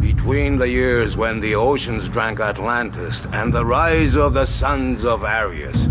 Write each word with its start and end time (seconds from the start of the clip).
Between 0.00 0.56
the 0.56 0.68
years 0.68 1.16
when 1.16 1.40
the 1.40 1.54
oceans 1.54 2.08
drank 2.08 2.40
Atlantis 2.40 3.26
and 3.32 3.52
the 3.52 3.64
rise 3.64 4.16
of 4.16 4.34
the 4.34 4.46
sons 4.46 5.04
of 5.04 5.22
Aryas, 5.22 5.88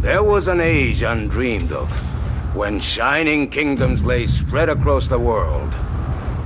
there 0.00 0.22
was 0.22 0.48
an 0.48 0.60
age 0.60 1.02
undreamed 1.02 1.72
of, 1.72 1.88
when 2.54 2.80
shining 2.80 3.48
kingdoms 3.48 4.02
lay 4.02 4.26
spread 4.26 4.68
across 4.68 5.08
the 5.08 5.18
world. 5.18 5.72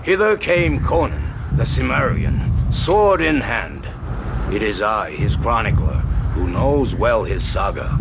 Hither 0.03 0.37
came 0.37 0.83
Conan, 0.83 1.33
the 1.57 1.65
Cimmerian, 1.65 2.53
sword 2.71 3.21
in 3.21 3.41
hand. 3.41 3.89
It 4.55 4.63
is 4.63 4.83
I, 4.83 5.11
his 5.11 5.37
chronicler, 5.37 5.99
who 6.35 6.47
knows 6.47 6.95
well 6.95 7.25
his 7.25 7.43
saga. 7.43 7.99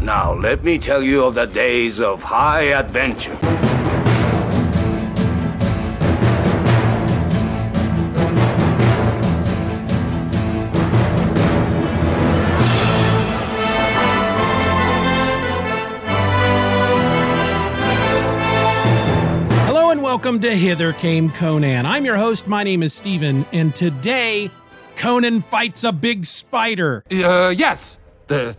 Now 0.00 0.32
let 0.32 0.64
me 0.64 0.78
tell 0.78 1.02
you 1.02 1.24
of 1.24 1.34
the 1.34 1.46
days 1.46 2.00
of 2.00 2.22
high 2.22 2.72
adventure. 2.72 3.67
Welcome 20.18 20.40
to 20.40 20.50
Hither 20.50 20.92
Came 20.92 21.30
Conan. 21.30 21.86
I'm 21.86 22.04
your 22.04 22.16
host. 22.16 22.48
My 22.48 22.64
name 22.64 22.82
is 22.82 22.92
Steeven, 22.92 23.46
and 23.52 23.72
today 23.72 24.50
Conan 24.96 25.42
fights 25.42 25.84
a 25.84 25.92
big 25.92 26.24
spider. 26.24 27.04
Uh, 27.08 27.54
yes, 27.56 28.00
the 28.26 28.56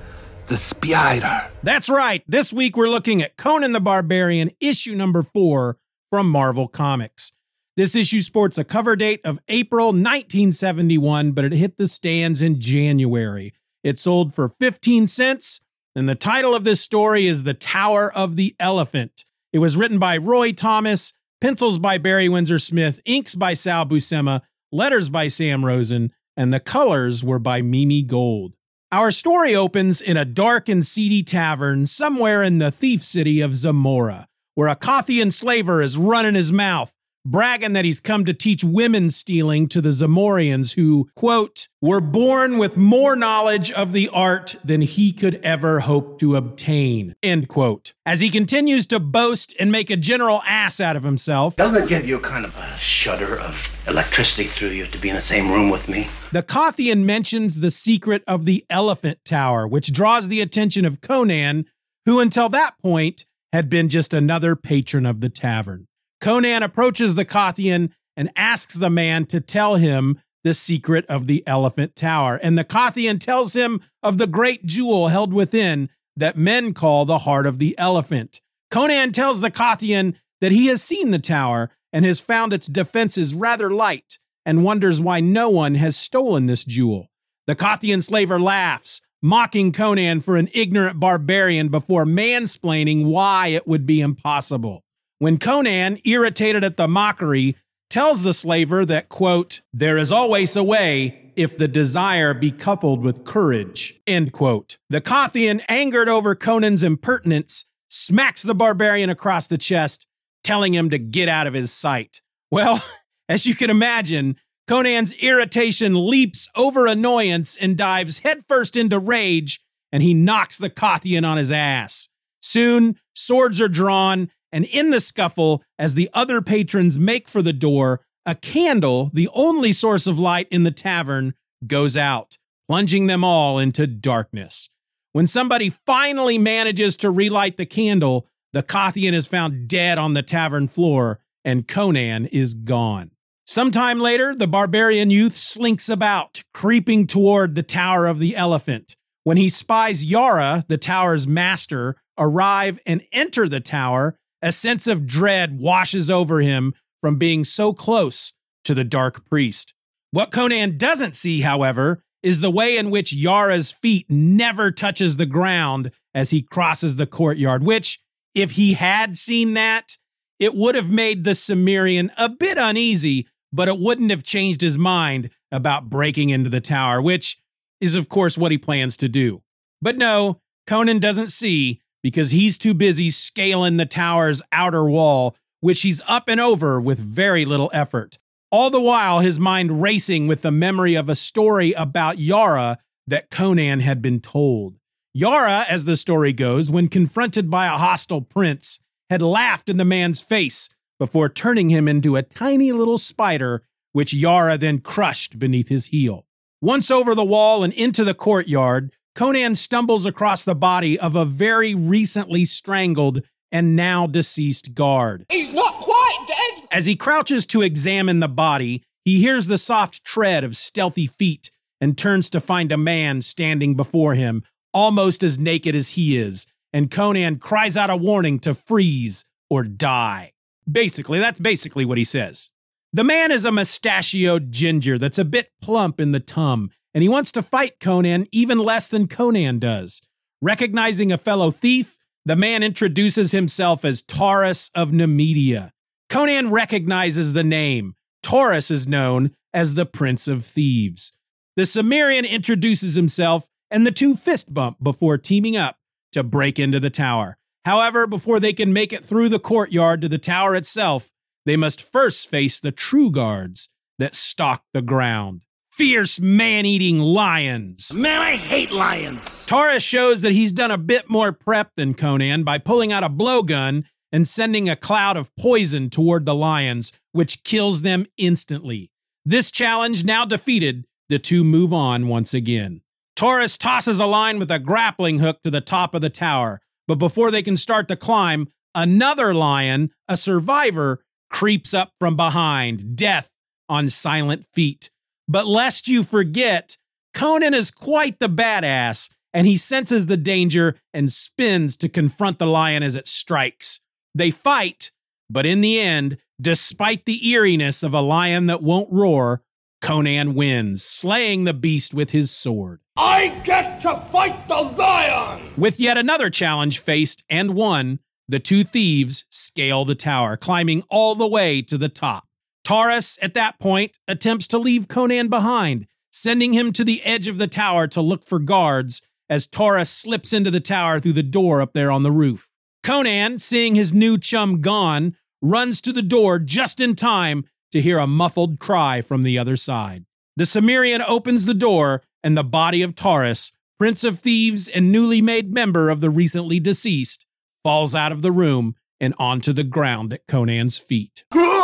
the 0.47 0.55
spider. 0.55 1.49
That's 1.61 1.89
right. 1.89 2.23
This 2.29 2.53
week 2.53 2.77
we're 2.77 2.87
looking 2.87 3.21
at 3.21 3.35
Conan 3.35 3.73
the 3.73 3.81
Barbarian, 3.81 4.51
issue 4.61 4.95
number 4.95 5.21
four 5.21 5.77
from 6.09 6.29
Marvel 6.29 6.69
Comics. 6.69 7.33
This 7.75 7.93
issue 7.93 8.21
sports 8.21 8.57
a 8.57 8.63
cover 8.63 8.95
date 8.95 9.19
of 9.25 9.41
April 9.49 9.87
1971, 9.87 11.33
but 11.33 11.43
it 11.43 11.51
hit 11.51 11.75
the 11.75 11.89
stands 11.89 12.41
in 12.41 12.61
January. 12.61 13.53
It 13.83 13.99
sold 13.99 14.33
for 14.33 14.47
15 14.47 15.07
cents, 15.07 15.59
and 15.93 16.07
the 16.07 16.15
title 16.15 16.55
of 16.55 16.63
this 16.63 16.79
story 16.79 17.27
is 17.27 17.43
The 17.43 17.53
Tower 17.53 18.09
of 18.13 18.37
the 18.37 18.55
Elephant. 18.61 19.25
It 19.51 19.59
was 19.59 19.75
written 19.75 19.99
by 19.99 20.15
Roy 20.15 20.53
Thomas, 20.53 21.13
pencils 21.41 21.77
by 21.77 21.97
Barry 21.97 22.29
Windsor 22.29 22.59
Smith, 22.59 23.01
inks 23.05 23.35
by 23.35 23.53
Sal 23.53 23.85
Buscema, 23.85 24.41
letters 24.71 25.09
by 25.09 25.27
Sam 25.27 25.65
Rosen, 25.65 26.11
and 26.37 26.53
the 26.53 26.59
colors 26.59 27.23
were 27.23 27.39
by 27.39 27.61
Mimi 27.61 28.03
Gold. 28.03 28.53
Our 28.91 29.11
story 29.11 29.55
opens 29.55 30.01
in 30.01 30.17
a 30.17 30.25
dark 30.25 30.67
and 30.67 30.85
seedy 30.85 31.21
tavern 31.21 31.85
somewhere 31.85 32.41
in 32.43 32.57
the 32.57 32.71
thief 32.71 33.03
city 33.03 33.41
of 33.41 33.53
Zamora, 33.53 34.27
where 34.55 34.67
a 34.67 34.75
Kothian 34.75 35.31
slaver 35.31 35.81
is 35.81 35.97
running 35.97 36.35
his 36.35 36.51
mouth, 36.51 36.95
bragging 37.25 37.73
that 37.73 37.85
he's 37.85 37.99
come 37.99 38.25
to 38.25 38.33
teach 38.33 38.63
women 38.63 39.11
stealing 39.11 39.67
to 39.67 39.81
the 39.81 39.89
Zamorians 39.89 40.75
who, 40.75 41.07
quote, 41.15 41.67
were 41.81 42.01
born 42.01 42.57
with 42.57 42.77
more 42.77 43.15
knowledge 43.15 43.71
of 43.71 43.93
the 43.93 44.09
art 44.09 44.55
than 44.63 44.81
he 44.81 45.13
could 45.13 45.39
ever 45.43 45.81
hope 45.81 46.19
to 46.19 46.35
obtain, 46.35 47.15
end 47.23 47.47
quote. 47.47 47.93
As 48.05 48.21
he 48.21 48.29
continues 48.29 48.87
to 48.87 48.99
boast 48.99 49.55
and 49.59 49.71
make 49.71 49.89
a 49.89 49.97
general 49.97 50.41
ass 50.45 50.81
out 50.81 50.95
of 50.95 51.03
himself, 51.03 51.55
Doesn't 51.55 51.83
it 51.83 51.89
give 51.89 52.07
you 52.07 52.19
kind 52.19 52.45
of 52.45 52.53
a 52.55 52.77
shudder 52.79 53.39
of 53.39 53.55
electricity 53.87 54.49
through 54.57 54.71
you 54.71 54.87
to 54.87 54.97
be 54.97 55.09
in 55.09 55.15
the 55.15 55.21
same 55.21 55.51
room 55.51 55.69
with 55.69 55.87
me? 55.87 56.09
The 56.31 56.43
Kothian 56.43 57.05
mentions 57.05 57.59
the 57.59 57.71
secret 57.71 58.23
of 58.27 58.45
the 58.45 58.65
Elephant 58.69 59.19
Tower, 59.23 59.67
which 59.67 59.93
draws 59.93 60.27
the 60.27 60.41
attention 60.41 60.85
of 60.85 61.01
Conan, 61.01 61.65
who 62.05 62.19
until 62.19 62.49
that 62.49 62.75
point 62.81 63.25
had 63.53 63.69
been 63.69 63.89
just 63.89 64.13
another 64.13 64.55
patron 64.55 65.05
of 65.05 65.21
the 65.21 65.29
tavern. 65.29 65.87
Conan 66.19 66.63
approaches 66.63 67.15
the 67.15 67.25
Kothian 67.25 67.91
and 68.17 68.31
asks 68.35 68.75
the 68.75 68.89
man 68.89 69.25
to 69.27 69.39
tell 69.39 69.75
him 69.75 70.19
the 70.43 70.53
secret 70.53 71.05
of 71.07 71.27
the 71.27 71.43
Elephant 71.47 71.95
Tower. 71.95 72.39
And 72.41 72.57
the 72.57 72.63
Kothian 72.63 73.19
tells 73.19 73.55
him 73.55 73.81
of 74.03 74.17
the 74.17 74.27
great 74.27 74.65
jewel 74.65 75.07
held 75.09 75.33
within 75.33 75.89
that 76.15 76.37
men 76.37 76.73
call 76.73 77.05
the 77.05 77.19
heart 77.19 77.45
of 77.45 77.59
the 77.59 77.77
elephant. 77.77 78.41
Conan 78.71 79.11
tells 79.11 79.41
the 79.41 79.51
Kothian 79.51 80.15
that 80.41 80.51
he 80.51 80.67
has 80.67 80.83
seen 80.83 81.11
the 81.11 81.19
tower 81.19 81.71
and 81.91 82.05
has 82.05 82.21
found 82.21 82.53
its 82.53 82.67
defenses 82.67 83.33
rather 83.33 83.71
light 83.71 84.19
and 84.45 84.63
wonders 84.63 85.01
why 85.01 85.19
no 85.19 85.49
one 85.49 85.75
has 85.75 85.97
stolen 85.97 86.45
this 86.45 86.65
jewel. 86.65 87.09
The 87.47 87.55
Kothian 87.55 88.03
slaver 88.03 88.39
laughs, 88.39 89.01
mocking 89.21 89.71
Conan 89.71 90.21
for 90.21 90.37
an 90.37 90.49
ignorant 90.53 90.99
barbarian 90.99 91.69
before 91.69 92.05
mansplaining 92.05 93.05
why 93.05 93.47
it 93.47 93.67
would 93.67 93.85
be 93.85 94.01
impossible. 94.01 94.83
When 95.19 95.37
Conan, 95.37 95.99
irritated 96.05 96.63
at 96.63 96.77
the 96.77 96.87
mockery, 96.87 97.57
tells 97.89 98.23
the 98.23 98.33
slaver 98.33 98.85
that, 98.85 99.09
quote, 99.09 99.59
there 99.73 99.97
is 99.97 100.13
always 100.13 100.55
a 100.55 100.63
way 100.63 101.33
if 101.35 101.57
the 101.57 101.67
desire 101.67 102.33
be 102.33 102.51
coupled 102.51 103.01
with 103.01 103.25
courage, 103.25 103.99
end 104.07 104.31
quote. 104.31 104.77
The 104.89 105.01
Kothian, 105.01 105.61
angered 105.67 106.07
over 106.07 106.35
Conan's 106.35 106.83
impertinence, 106.83 107.65
smacks 107.89 108.43
the 108.43 108.55
barbarian 108.55 109.09
across 109.09 109.47
the 109.47 109.57
chest, 109.57 110.07
telling 110.41 110.73
him 110.73 110.89
to 110.89 110.97
get 110.97 111.27
out 111.27 111.47
of 111.47 111.53
his 111.53 111.73
sight. 111.73 112.21
Well, 112.49 112.81
as 113.29 113.45
you 113.45 113.55
can 113.55 113.69
imagine, 113.69 114.37
Conan's 114.69 115.13
irritation 115.15 116.09
leaps 116.09 116.47
over 116.55 116.87
annoyance 116.87 117.57
and 117.57 117.75
dives 117.75 118.19
headfirst 118.19 118.77
into 118.77 118.99
rage, 118.99 119.59
and 119.91 120.01
he 120.01 120.13
knocks 120.13 120.57
the 120.57 120.69
Kothian 120.69 121.27
on 121.27 121.35
his 121.35 121.51
ass. 121.51 122.07
Soon, 122.41 122.97
swords 123.13 123.59
are 123.59 123.67
drawn, 123.67 124.29
and 124.51 124.65
in 124.65 124.89
the 124.89 124.99
scuffle, 124.99 125.63
as 125.77 125.95
the 125.95 126.09
other 126.13 126.41
patrons 126.41 126.97
make 126.99 127.27
for 127.27 127.41
the 127.41 127.53
door, 127.53 128.01
a 128.25 128.35
candle, 128.35 129.11
the 129.13 129.29
only 129.33 129.73
source 129.73 130.07
of 130.07 130.19
light 130.19 130.47
in 130.51 130.63
the 130.63 130.71
tavern, 130.71 131.33
goes 131.65 131.97
out, 131.97 132.37
plunging 132.67 133.07
them 133.07 133.23
all 133.23 133.59
into 133.59 133.87
darkness. 133.87 134.69
When 135.11 135.27
somebody 135.27 135.69
finally 135.69 136.37
manages 136.37 136.95
to 136.97 137.09
relight 137.09 137.57
the 137.57 137.65
candle, 137.65 138.27
the 138.53 138.63
Kothian 138.63 139.13
is 139.13 139.27
found 139.27 139.67
dead 139.67 139.97
on 139.97 140.13
the 140.13 140.23
tavern 140.23 140.67
floor, 140.67 141.19
and 141.43 141.67
Conan 141.67 142.25
is 142.27 142.53
gone. 142.53 143.11
Sometime 143.45 143.99
later, 143.99 144.35
the 144.35 144.47
barbarian 144.47 145.09
youth 145.09 145.35
slinks 145.35 145.89
about, 145.89 146.43
creeping 146.53 147.07
toward 147.07 147.55
the 147.55 147.63
Tower 147.63 148.05
of 148.05 148.19
the 148.19 148.35
Elephant. 148.35 148.95
When 149.23 149.37
he 149.37 149.49
spies 149.49 150.05
Yara, 150.05 150.63
the 150.67 150.77
tower's 150.77 151.27
master, 151.27 151.95
arrive 152.17 152.79
and 152.85 153.01
enter 153.11 153.47
the 153.47 153.59
tower, 153.59 154.15
a 154.41 154.51
sense 154.51 154.87
of 154.87 155.07
dread 155.07 155.59
washes 155.59 156.09
over 156.09 156.41
him 156.41 156.73
from 157.01 157.17
being 157.17 157.43
so 157.43 157.73
close 157.73 158.33
to 158.63 158.73
the 158.73 158.83
Dark 158.83 159.25
Priest. 159.25 159.73
What 160.11 160.31
Conan 160.31 160.77
doesn't 160.77 161.15
see, 161.15 161.41
however, 161.41 162.03
is 162.21 162.41
the 162.41 162.51
way 162.51 162.77
in 162.77 162.89
which 162.89 163.13
Yara's 163.13 163.71
feet 163.71 164.05
never 164.09 164.71
touches 164.71 165.17
the 165.17 165.25
ground 165.25 165.91
as 166.13 166.31
he 166.31 166.41
crosses 166.41 166.97
the 166.97 167.07
courtyard, 167.07 167.63
which, 167.63 167.99
if 168.35 168.51
he 168.51 168.73
had 168.73 169.15
seen 169.15 169.53
that, 169.53 169.97
it 170.39 170.55
would 170.55 170.75
have 170.75 170.89
made 170.89 171.23
the 171.23 171.35
Cimmerian 171.35 172.11
a 172.17 172.29
bit 172.29 172.57
uneasy, 172.57 173.27
but 173.53 173.67
it 173.67 173.79
wouldn't 173.79 174.11
have 174.11 174.23
changed 174.23 174.61
his 174.61 174.77
mind 174.77 175.29
about 175.51 175.89
breaking 175.89 176.29
into 176.29 176.49
the 176.49 176.61
tower, 176.61 177.01
which 177.01 177.37
is, 177.79 177.95
of 177.95 178.09
course, 178.09 178.37
what 178.37 178.51
he 178.51 178.57
plans 178.57 178.97
to 178.97 179.09
do. 179.09 179.41
But 179.81 179.97
no, 179.97 180.41
Conan 180.67 180.99
doesn't 180.99 181.31
see 181.31 181.81
because 182.03 182.31
he's 182.31 182.57
too 182.57 182.73
busy 182.73 183.09
scaling 183.09 183.77
the 183.77 183.85
tower's 183.85 184.41
outer 184.51 184.89
wall, 184.89 185.35
which 185.59 185.81
he's 185.81 186.01
up 186.07 186.27
and 186.27 186.39
over 186.39 186.79
with 186.79 186.99
very 186.99 187.45
little 187.45 187.69
effort. 187.73 188.17
All 188.51 188.69
the 188.69 188.81
while, 188.81 189.19
his 189.19 189.39
mind 189.39 189.81
racing 189.81 190.27
with 190.27 190.41
the 190.41 190.51
memory 190.51 190.95
of 190.95 191.09
a 191.09 191.15
story 191.15 191.73
about 191.73 192.17
Yara 192.17 192.77
that 193.07 193.29
Conan 193.29 193.81
had 193.81 194.01
been 194.01 194.19
told. 194.19 194.77
Yara, 195.13 195.65
as 195.69 195.85
the 195.85 195.97
story 195.97 196.33
goes, 196.33 196.71
when 196.71 196.87
confronted 196.87 197.49
by 197.49 197.65
a 197.65 197.77
hostile 197.77 198.21
prince, 198.21 198.79
had 199.09 199.21
laughed 199.21 199.69
in 199.69 199.77
the 199.77 199.85
man's 199.85 200.21
face 200.21 200.69
before 200.99 201.29
turning 201.29 201.69
him 201.69 201.87
into 201.87 202.15
a 202.15 202.23
tiny 202.23 202.71
little 202.71 202.97
spider, 202.97 203.63
which 203.91 204.13
Yara 204.13 204.57
then 204.57 204.79
crushed 204.79 205.39
beneath 205.39 205.69
his 205.69 205.87
heel. 205.87 206.25
Once 206.61 206.91
over 206.91 207.15
the 207.15 207.25
wall 207.25 207.63
and 207.63 207.73
into 207.73 208.03
the 208.03 208.13
courtyard, 208.13 208.91
Conan 209.19 209.55
stumbles 209.55 210.05
across 210.05 210.45
the 210.45 210.55
body 210.55 210.97
of 210.97 211.13
a 211.13 211.25
very 211.25 211.75
recently 211.75 212.45
strangled 212.45 213.21
and 213.51 213.75
now 213.75 214.07
deceased 214.07 214.73
guard. 214.73 215.25
He's 215.27 215.53
not 215.53 215.73
quite 215.73 216.25
dead. 216.25 216.69
As 216.71 216.85
he 216.85 216.95
crouches 216.95 217.45
to 217.47 217.61
examine 217.61 218.21
the 218.21 218.29
body, 218.29 218.81
he 219.03 219.19
hears 219.19 219.47
the 219.47 219.57
soft 219.57 220.05
tread 220.05 220.45
of 220.45 220.55
stealthy 220.55 221.05
feet 221.05 221.51
and 221.81 221.97
turns 221.97 222.29
to 222.29 222.39
find 222.39 222.71
a 222.71 222.77
man 222.77 223.21
standing 223.21 223.75
before 223.75 224.13
him, 224.13 224.41
almost 224.73 225.21
as 225.21 225.37
naked 225.37 225.75
as 225.75 225.89
he 225.89 226.17
is, 226.17 226.47
and 226.71 226.89
Conan 226.89 227.39
cries 227.39 227.75
out 227.75 227.89
a 227.89 227.97
warning 227.97 228.39
to 228.39 228.53
freeze 228.53 229.25
or 229.49 229.65
die. 229.65 230.31
Basically, 230.71 231.19
that's 231.19 231.41
basically 231.41 231.83
what 231.83 231.97
he 231.97 232.05
says. 232.05 232.51
The 232.93 233.03
man 233.03 233.31
is 233.31 233.43
a 233.43 233.51
mustachioed 233.51 234.53
ginger 234.53 234.97
that's 234.97 235.19
a 235.19 235.25
bit 235.25 235.51
plump 235.61 235.99
in 235.99 236.13
the 236.13 236.21
tum, 236.21 236.71
and 236.93 237.03
he 237.03 237.09
wants 237.09 237.31
to 237.33 237.41
fight 237.41 237.79
Conan 237.79 238.27
even 238.31 238.57
less 238.59 238.89
than 238.89 239.07
Conan 239.07 239.59
does. 239.59 240.01
Recognizing 240.41 241.11
a 241.11 241.17
fellow 241.17 241.51
thief, 241.51 241.97
the 242.25 242.35
man 242.35 242.63
introduces 242.63 243.31
himself 243.31 243.83
as 243.83 244.01
Taurus 244.01 244.69
of 244.75 244.89
Nemedia. 244.89 245.71
Conan 246.09 246.51
recognizes 246.51 247.33
the 247.33 247.43
name, 247.43 247.95
Taurus 248.23 248.71
is 248.71 248.87
known 248.87 249.31
as 249.53 249.75
the 249.75 249.85
Prince 249.85 250.27
of 250.27 250.45
Thieves. 250.45 251.13
The 251.55 251.65
Cimmerian 251.65 252.25
introduces 252.25 252.95
himself 252.95 253.47
and 253.71 253.85
the 253.85 253.91
two 253.91 254.15
fist 254.15 254.53
bump 254.53 254.77
before 254.81 255.17
teaming 255.17 255.57
up 255.57 255.77
to 256.11 256.23
break 256.23 256.57
into 256.57 256.79
the 256.79 256.89
tower. 256.89 257.37
However, 257.65 258.07
before 258.07 258.39
they 258.39 258.53
can 258.53 258.73
make 258.73 258.93
it 258.93 259.03
through 259.03 259.29
the 259.29 259.39
courtyard 259.39 260.01
to 260.01 260.09
the 260.09 260.17
tower 260.17 260.55
itself, 260.55 261.11
they 261.45 261.57
must 261.57 261.81
first 261.81 262.29
face 262.29 262.59
the 262.59 262.71
true 262.71 263.11
guards 263.11 263.69
that 263.97 264.15
stalk 264.15 264.63
the 264.73 264.81
ground. 264.81 265.43
Fierce 265.71 266.19
man 266.19 266.65
eating 266.65 266.99
lions. 266.99 267.95
Man, 267.95 268.21
I 268.21 268.35
hate 268.35 268.71
lions. 268.71 269.45
Taurus 269.45 269.83
shows 269.83 270.21
that 270.21 270.33
he's 270.33 270.51
done 270.51 270.71
a 270.71 270.77
bit 270.77 271.09
more 271.09 271.31
prep 271.31 271.71
than 271.77 271.93
Conan 271.93 272.43
by 272.43 272.57
pulling 272.57 272.91
out 272.91 273.03
a 273.03 273.09
blowgun 273.09 273.85
and 274.11 274.27
sending 274.27 274.67
a 274.67 274.75
cloud 274.75 275.15
of 275.15 275.33
poison 275.35 275.89
toward 275.89 276.25
the 276.25 276.35
lions, 276.35 276.91
which 277.11 277.43
kills 277.43 277.81
them 277.81 278.05
instantly. 278.17 278.91
This 279.25 279.51
challenge 279.51 280.03
now 280.03 280.25
defeated, 280.25 280.85
the 281.07 281.19
two 281.19 281.43
move 281.43 281.71
on 281.71 282.07
once 282.07 282.33
again. 282.33 282.81
Taurus 283.15 283.57
tosses 283.57 283.99
a 283.99 284.05
line 284.05 284.39
with 284.39 284.49
a 284.49 284.59
grappling 284.59 285.19
hook 285.19 285.43
to 285.43 285.51
the 285.51 285.61
top 285.61 285.93
of 285.93 286.01
the 286.01 286.09
tower, 286.09 286.61
but 286.87 286.95
before 286.95 287.31
they 287.31 287.41
can 287.43 287.57
start 287.57 287.87
the 287.87 287.95
climb, 287.95 288.47
another 288.73 289.33
lion, 289.33 289.91
a 290.07 290.17
survivor, 290.17 291.03
creeps 291.29 291.73
up 291.73 291.91
from 291.99 292.15
behind, 292.15 292.95
death 292.95 293.29
on 293.67 293.89
silent 293.89 294.45
feet. 294.51 294.89
But 295.29 295.45
lest 295.45 295.87
you 295.87 296.03
forget, 296.03 296.75
Conan 297.13 297.53
is 297.53 297.69
quite 297.69 298.19
the 298.19 298.27
badass, 298.27 299.11
and 299.31 299.45
he 299.45 299.57
senses 299.57 300.07
the 300.07 300.17
danger 300.17 300.75
and 300.91 301.11
spins 301.11 301.77
to 301.77 301.87
confront 301.87 302.39
the 302.39 302.47
lion 302.47 302.81
as 302.81 302.95
it 302.95 303.07
strikes. 303.07 303.79
They 304.15 304.31
fight, 304.31 304.89
but 305.29 305.45
in 305.45 305.61
the 305.61 305.79
end, 305.79 306.17
despite 306.41 307.05
the 307.05 307.29
eeriness 307.29 307.83
of 307.83 307.93
a 307.93 308.01
lion 308.01 308.47
that 308.47 308.63
won't 308.63 308.91
roar, 308.91 309.43
Conan 309.81 310.33
wins, 310.33 310.83
slaying 310.83 311.43
the 311.43 311.53
beast 311.53 311.93
with 311.93 312.09
his 312.09 312.31
sword. 312.31 312.79
I 312.97 313.27
get 313.45 313.83
to 313.83 313.97
fight 314.11 314.47
the 314.47 314.61
lion! 314.61 315.41
With 315.55 315.79
yet 315.79 315.97
another 315.97 316.31
challenge 316.31 316.79
faced 316.79 317.23
and 317.29 317.53
won, 317.53 317.99
the 318.27 318.39
two 318.39 318.63
thieves 318.63 319.25
scale 319.29 319.85
the 319.85 319.95
tower, 319.95 320.37
climbing 320.37 320.83
all 320.89 321.13
the 321.13 321.27
way 321.27 321.61
to 321.61 321.77
the 321.77 321.87
top. 321.87 322.28
Taurus, 322.69 323.17
at 323.23 323.33
that 323.33 323.57
point, 323.57 323.97
attempts 324.07 324.47
to 324.49 324.59
leave 324.59 324.87
Conan 324.87 325.27
behind, 325.27 325.87
sending 326.11 326.53
him 326.53 326.71
to 326.73 326.83
the 326.83 327.01
edge 327.03 327.27
of 327.27 327.39
the 327.39 327.47
tower 327.47 327.87
to 327.87 327.99
look 327.99 328.23
for 328.23 328.37
guards 328.37 329.01
as 329.27 329.47
Taurus 329.47 329.89
slips 329.89 330.33
into 330.33 330.51
the 330.51 330.59
tower 330.59 330.99
through 330.99 331.13
the 331.13 331.23
door 331.23 331.63
up 331.63 331.73
there 331.73 331.89
on 331.89 332.03
the 332.03 332.11
roof. 332.11 332.47
Conan, 332.83 333.39
seeing 333.39 333.73
his 333.73 333.91
new 333.91 334.19
chum 334.19 334.61
gone, 334.61 335.15
runs 335.41 335.81
to 335.81 335.91
the 335.91 336.03
door 336.03 336.37
just 336.37 336.79
in 336.79 336.93
time 336.93 337.43
to 337.71 337.81
hear 337.81 337.97
a 337.97 338.05
muffled 338.05 338.59
cry 338.59 339.01
from 339.01 339.23
the 339.23 339.39
other 339.39 339.57
side. 339.57 340.05
The 340.35 340.45
Cimmerian 340.45 341.01
opens 341.01 341.47
the 341.47 341.55
door, 341.55 342.03
and 342.23 342.37
the 342.37 342.43
body 342.43 342.83
of 342.83 342.93
Taurus, 342.93 343.51
Prince 343.79 344.03
of 344.03 344.19
Thieves 344.19 344.67
and 344.67 344.91
newly 344.91 345.23
made 345.23 345.51
member 345.51 345.89
of 345.89 346.01
the 346.01 346.11
recently 346.11 346.59
deceased, 346.59 347.25
falls 347.63 347.95
out 347.95 348.11
of 348.11 348.21
the 348.21 348.31
room 348.31 348.75
and 348.99 349.15
onto 349.17 349.53
the 349.53 349.63
ground 349.63 350.13
at 350.13 350.27
Conan's 350.27 350.77
feet. 350.77 351.23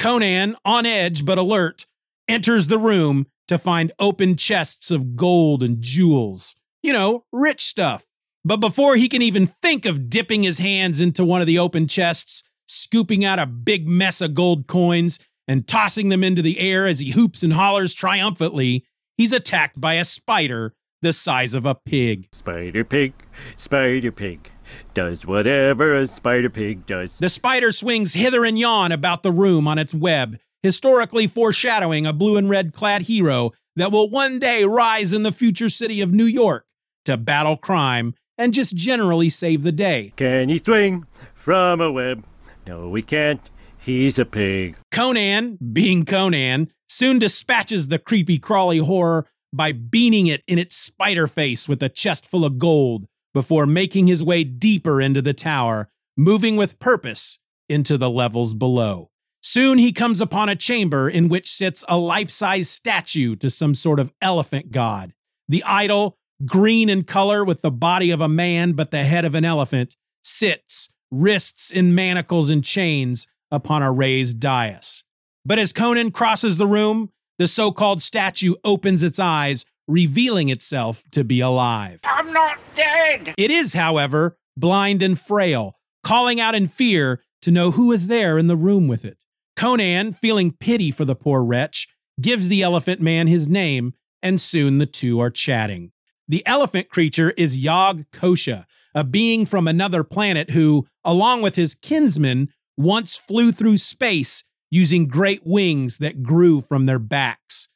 Conan, 0.00 0.56
on 0.64 0.86
edge 0.86 1.26
but 1.26 1.36
alert, 1.36 1.84
enters 2.26 2.68
the 2.68 2.78
room 2.78 3.26
to 3.48 3.58
find 3.58 3.92
open 3.98 4.34
chests 4.34 4.90
of 4.90 5.14
gold 5.14 5.62
and 5.62 5.82
jewels. 5.82 6.56
You 6.82 6.94
know, 6.94 7.26
rich 7.30 7.60
stuff. 7.60 8.06
But 8.42 8.60
before 8.60 8.96
he 8.96 9.10
can 9.10 9.20
even 9.20 9.46
think 9.46 9.84
of 9.84 10.08
dipping 10.08 10.42
his 10.42 10.58
hands 10.58 11.02
into 11.02 11.22
one 11.22 11.42
of 11.42 11.46
the 11.46 11.58
open 11.58 11.86
chests, 11.86 12.42
scooping 12.66 13.26
out 13.26 13.38
a 13.38 13.44
big 13.44 13.86
mess 13.86 14.22
of 14.22 14.32
gold 14.32 14.66
coins, 14.66 15.18
and 15.46 15.68
tossing 15.68 16.08
them 16.08 16.24
into 16.24 16.40
the 16.40 16.58
air 16.60 16.86
as 16.86 17.00
he 17.00 17.10
hoops 17.10 17.42
and 17.42 17.52
hollers 17.52 17.92
triumphantly, 17.92 18.86
he's 19.18 19.34
attacked 19.34 19.78
by 19.78 19.94
a 19.94 20.04
spider 20.06 20.72
the 21.02 21.12
size 21.12 21.52
of 21.52 21.66
a 21.66 21.74
pig. 21.74 22.26
Spider 22.32 22.84
pig, 22.84 23.12
spider 23.58 24.12
pig, 24.12 24.50
does 24.94 25.26
whatever 25.26 25.94
a 25.94 26.06
spider 26.06 26.50
pig 26.50 26.86
does. 26.86 27.16
The 27.18 27.28
spider 27.28 27.72
swings 27.72 28.14
hither 28.14 28.44
and 28.44 28.58
yon 28.58 28.92
about 28.92 29.22
the 29.22 29.32
room 29.32 29.66
on 29.68 29.78
its 29.78 29.94
web, 29.94 30.38
historically 30.62 31.26
foreshadowing 31.26 32.06
a 32.06 32.12
blue 32.12 32.36
and 32.36 32.48
red 32.50 32.72
clad 32.72 33.02
hero 33.02 33.52
that 33.76 33.92
will 33.92 34.10
one 34.10 34.38
day 34.38 34.64
rise 34.64 35.12
in 35.12 35.22
the 35.22 35.32
future 35.32 35.68
city 35.68 36.00
of 36.00 36.12
New 36.12 36.24
York 36.24 36.66
to 37.04 37.16
battle 37.16 37.56
crime 37.56 38.14
and 38.36 38.54
just 38.54 38.76
generally 38.76 39.28
save 39.28 39.62
the 39.62 39.72
day. 39.72 40.12
Can 40.16 40.48
he 40.48 40.58
swing 40.58 41.06
from 41.34 41.80
a 41.80 41.90
web? 41.90 42.24
No, 42.66 42.88
we 42.88 43.02
can't. 43.02 43.40
He's 43.78 44.18
a 44.18 44.24
pig. 44.24 44.76
Conan, 44.92 45.58
being 45.72 46.04
Conan, 46.04 46.68
soon 46.88 47.18
dispatches 47.18 47.88
the 47.88 47.98
creepy 47.98 48.38
crawly 48.38 48.78
horror 48.78 49.26
by 49.52 49.72
beating 49.72 50.26
it 50.26 50.42
in 50.46 50.58
its 50.58 50.76
spider 50.76 51.26
face 51.26 51.68
with 51.68 51.82
a 51.82 51.88
chest 51.88 52.26
full 52.26 52.44
of 52.44 52.58
gold 52.58 53.06
before 53.32 53.66
making 53.66 54.06
his 54.06 54.22
way 54.22 54.44
deeper 54.44 55.00
into 55.00 55.22
the 55.22 55.34
tower, 55.34 55.88
moving 56.16 56.56
with 56.56 56.78
purpose 56.78 57.38
into 57.68 57.96
the 57.96 58.10
levels 58.10 58.54
below. 58.54 59.10
Soon 59.42 59.78
he 59.78 59.92
comes 59.92 60.20
upon 60.20 60.48
a 60.48 60.56
chamber 60.56 61.08
in 61.08 61.28
which 61.28 61.48
sits 61.48 61.84
a 61.88 61.96
life 61.96 62.28
size 62.28 62.68
statue 62.68 63.36
to 63.36 63.48
some 63.48 63.74
sort 63.74 63.98
of 63.98 64.12
elephant 64.20 64.70
god. 64.70 65.14
The 65.48 65.64
idol, 65.64 66.18
green 66.44 66.88
in 66.88 67.04
color 67.04 67.44
with 67.44 67.62
the 67.62 67.70
body 67.70 68.10
of 68.10 68.20
a 68.20 68.28
man 68.28 68.72
but 68.72 68.90
the 68.90 69.04
head 69.04 69.24
of 69.24 69.34
an 69.34 69.44
elephant, 69.44 69.96
sits, 70.22 70.92
wrists 71.10 71.70
in 71.70 71.94
manacles 71.94 72.50
and 72.50 72.62
chains, 72.62 73.26
upon 73.50 73.82
a 73.82 73.90
raised 73.90 74.38
dais. 74.38 75.04
But 75.44 75.58
as 75.58 75.72
Conan 75.72 76.10
crosses 76.10 76.58
the 76.58 76.66
room, 76.66 77.10
the 77.38 77.48
so 77.48 77.72
called 77.72 78.02
statue 78.02 78.54
opens 78.64 79.02
its 79.02 79.18
eyes, 79.18 79.64
revealing 79.90 80.48
itself 80.48 81.04
to 81.10 81.24
be 81.24 81.40
alive. 81.40 82.00
I'm 82.04 82.32
not 82.32 82.58
dead! 82.76 83.34
It 83.36 83.50
is, 83.50 83.74
however, 83.74 84.38
blind 84.56 85.02
and 85.02 85.18
frail, 85.18 85.74
calling 86.04 86.40
out 86.40 86.54
in 86.54 86.68
fear 86.68 87.22
to 87.42 87.50
know 87.50 87.72
who 87.72 87.90
is 87.92 88.06
there 88.06 88.38
in 88.38 88.46
the 88.46 88.56
room 88.56 88.86
with 88.88 89.04
it. 89.04 89.18
Conan, 89.56 90.12
feeling 90.12 90.52
pity 90.52 90.90
for 90.90 91.04
the 91.04 91.16
poor 91.16 91.42
wretch, 91.42 91.88
gives 92.20 92.48
the 92.48 92.62
elephant 92.62 93.00
man 93.00 93.26
his 93.26 93.48
name, 93.48 93.94
and 94.22 94.40
soon 94.40 94.78
the 94.78 94.86
two 94.86 95.20
are 95.20 95.30
chatting. 95.30 95.92
The 96.28 96.46
elephant 96.46 96.88
creature 96.88 97.32
is 97.36 97.58
Yog 97.58 98.04
Kosha, 98.12 98.64
a 98.94 99.02
being 99.02 99.46
from 99.46 99.66
another 99.66 100.04
planet 100.04 100.50
who, 100.50 100.86
along 101.04 101.42
with 101.42 101.56
his 101.56 101.74
kinsmen, 101.74 102.50
once 102.76 103.18
flew 103.18 103.50
through 103.52 103.78
space 103.78 104.44
using 104.70 105.08
great 105.08 105.42
wings 105.44 105.98
that 105.98 106.22
grew 106.22 106.60
from 106.60 106.86
their 106.86 107.00
backs. 107.00 107.68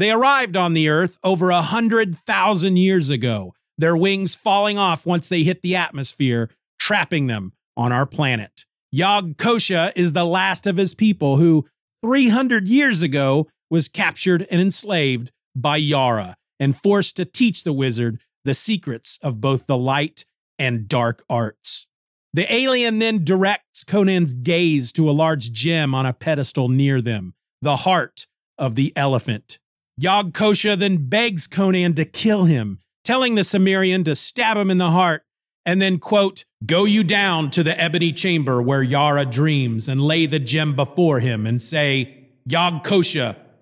They 0.00 0.12
arrived 0.12 0.56
on 0.56 0.72
the 0.72 0.88
Earth 0.88 1.18
over 1.22 1.50
a 1.50 1.60
hundred 1.60 2.16
thousand 2.16 2.78
years 2.78 3.10
ago, 3.10 3.52
their 3.76 3.94
wings 3.94 4.34
falling 4.34 4.78
off 4.78 5.04
once 5.04 5.28
they 5.28 5.42
hit 5.42 5.60
the 5.60 5.76
atmosphere, 5.76 6.48
trapping 6.78 7.26
them 7.26 7.52
on 7.76 7.92
our 7.92 8.06
planet. 8.06 8.64
Yog 8.90 9.36
Kosha 9.36 9.92
is 9.94 10.14
the 10.14 10.24
last 10.24 10.66
of 10.66 10.78
his 10.78 10.94
people 10.94 11.36
who, 11.36 11.66
300 12.02 12.66
years 12.66 13.02
ago, 13.02 13.46
was 13.68 13.90
captured 13.90 14.46
and 14.50 14.58
enslaved 14.58 15.32
by 15.54 15.76
Yara 15.76 16.34
and 16.58 16.74
forced 16.74 17.18
to 17.18 17.26
teach 17.26 17.62
the 17.62 17.74
wizard 17.74 18.22
the 18.46 18.54
secrets 18.54 19.18
of 19.22 19.42
both 19.42 19.66
the 19.66 19.76
light 19.76 20.24
and 20.58 20.88
dark 20.88 21.22
arts. 21.28 21.88
The 22.32 22.50
alien 22.50 23.00
then 23.00 23.22
directs 23.22 23.84
Conan's 23.84 24.32
gaze 24.32 24.92
to 24.92 25.10
a 25.10 25.12
large 25.12 25.52
gem 25.52 25.94
on 25.94 26.06
a 26.06 26.14
pedestal 26.14 26.70
near 26.70 27.02
them, 27.02 27.34
the 27.60 27.76
heart 27.76 28.26
of 28.56 28.76
the 28.76 28.94
elephant. 28.96 29.58
Yog 30.00 30.32
then 30.32 31.08
begs 31.08 31.46
Conan 31.46 31.92
to 31.92 32.06
kill 32.06 32.44
him, 32.44 32.80
telling 33.04 33.34
the 33.34 33.44
Cimmerian 33.44 34.02
to 34.04 34.16
stab 34.16 34.56
him 34.56 34.70
in 34.70 34.78
the 34.78 34.92
heart, 34.92 35.24
and 35.66 35.80
then, 35.82 35.98
quote, 35.98 36.46
Go 36.64 36.86
you 36.86 37.04
down 37.04 37.50
to 37.50 37.62
the 37.62 37.78
ebony 37.78 38.10
chamber 38.10 38.62
where 38.62 38.82
Yara 38.82 39.26
dreams 39.26 39.90
and 39.90 40.00
lay 40.00 40.24
the 40.24 40.38
gem 40.38 40.74
before 40.74 41.20
him 41.20 41.46
and 41.46 41.60
say, 41.60 42.28
Yog 42.46 42.82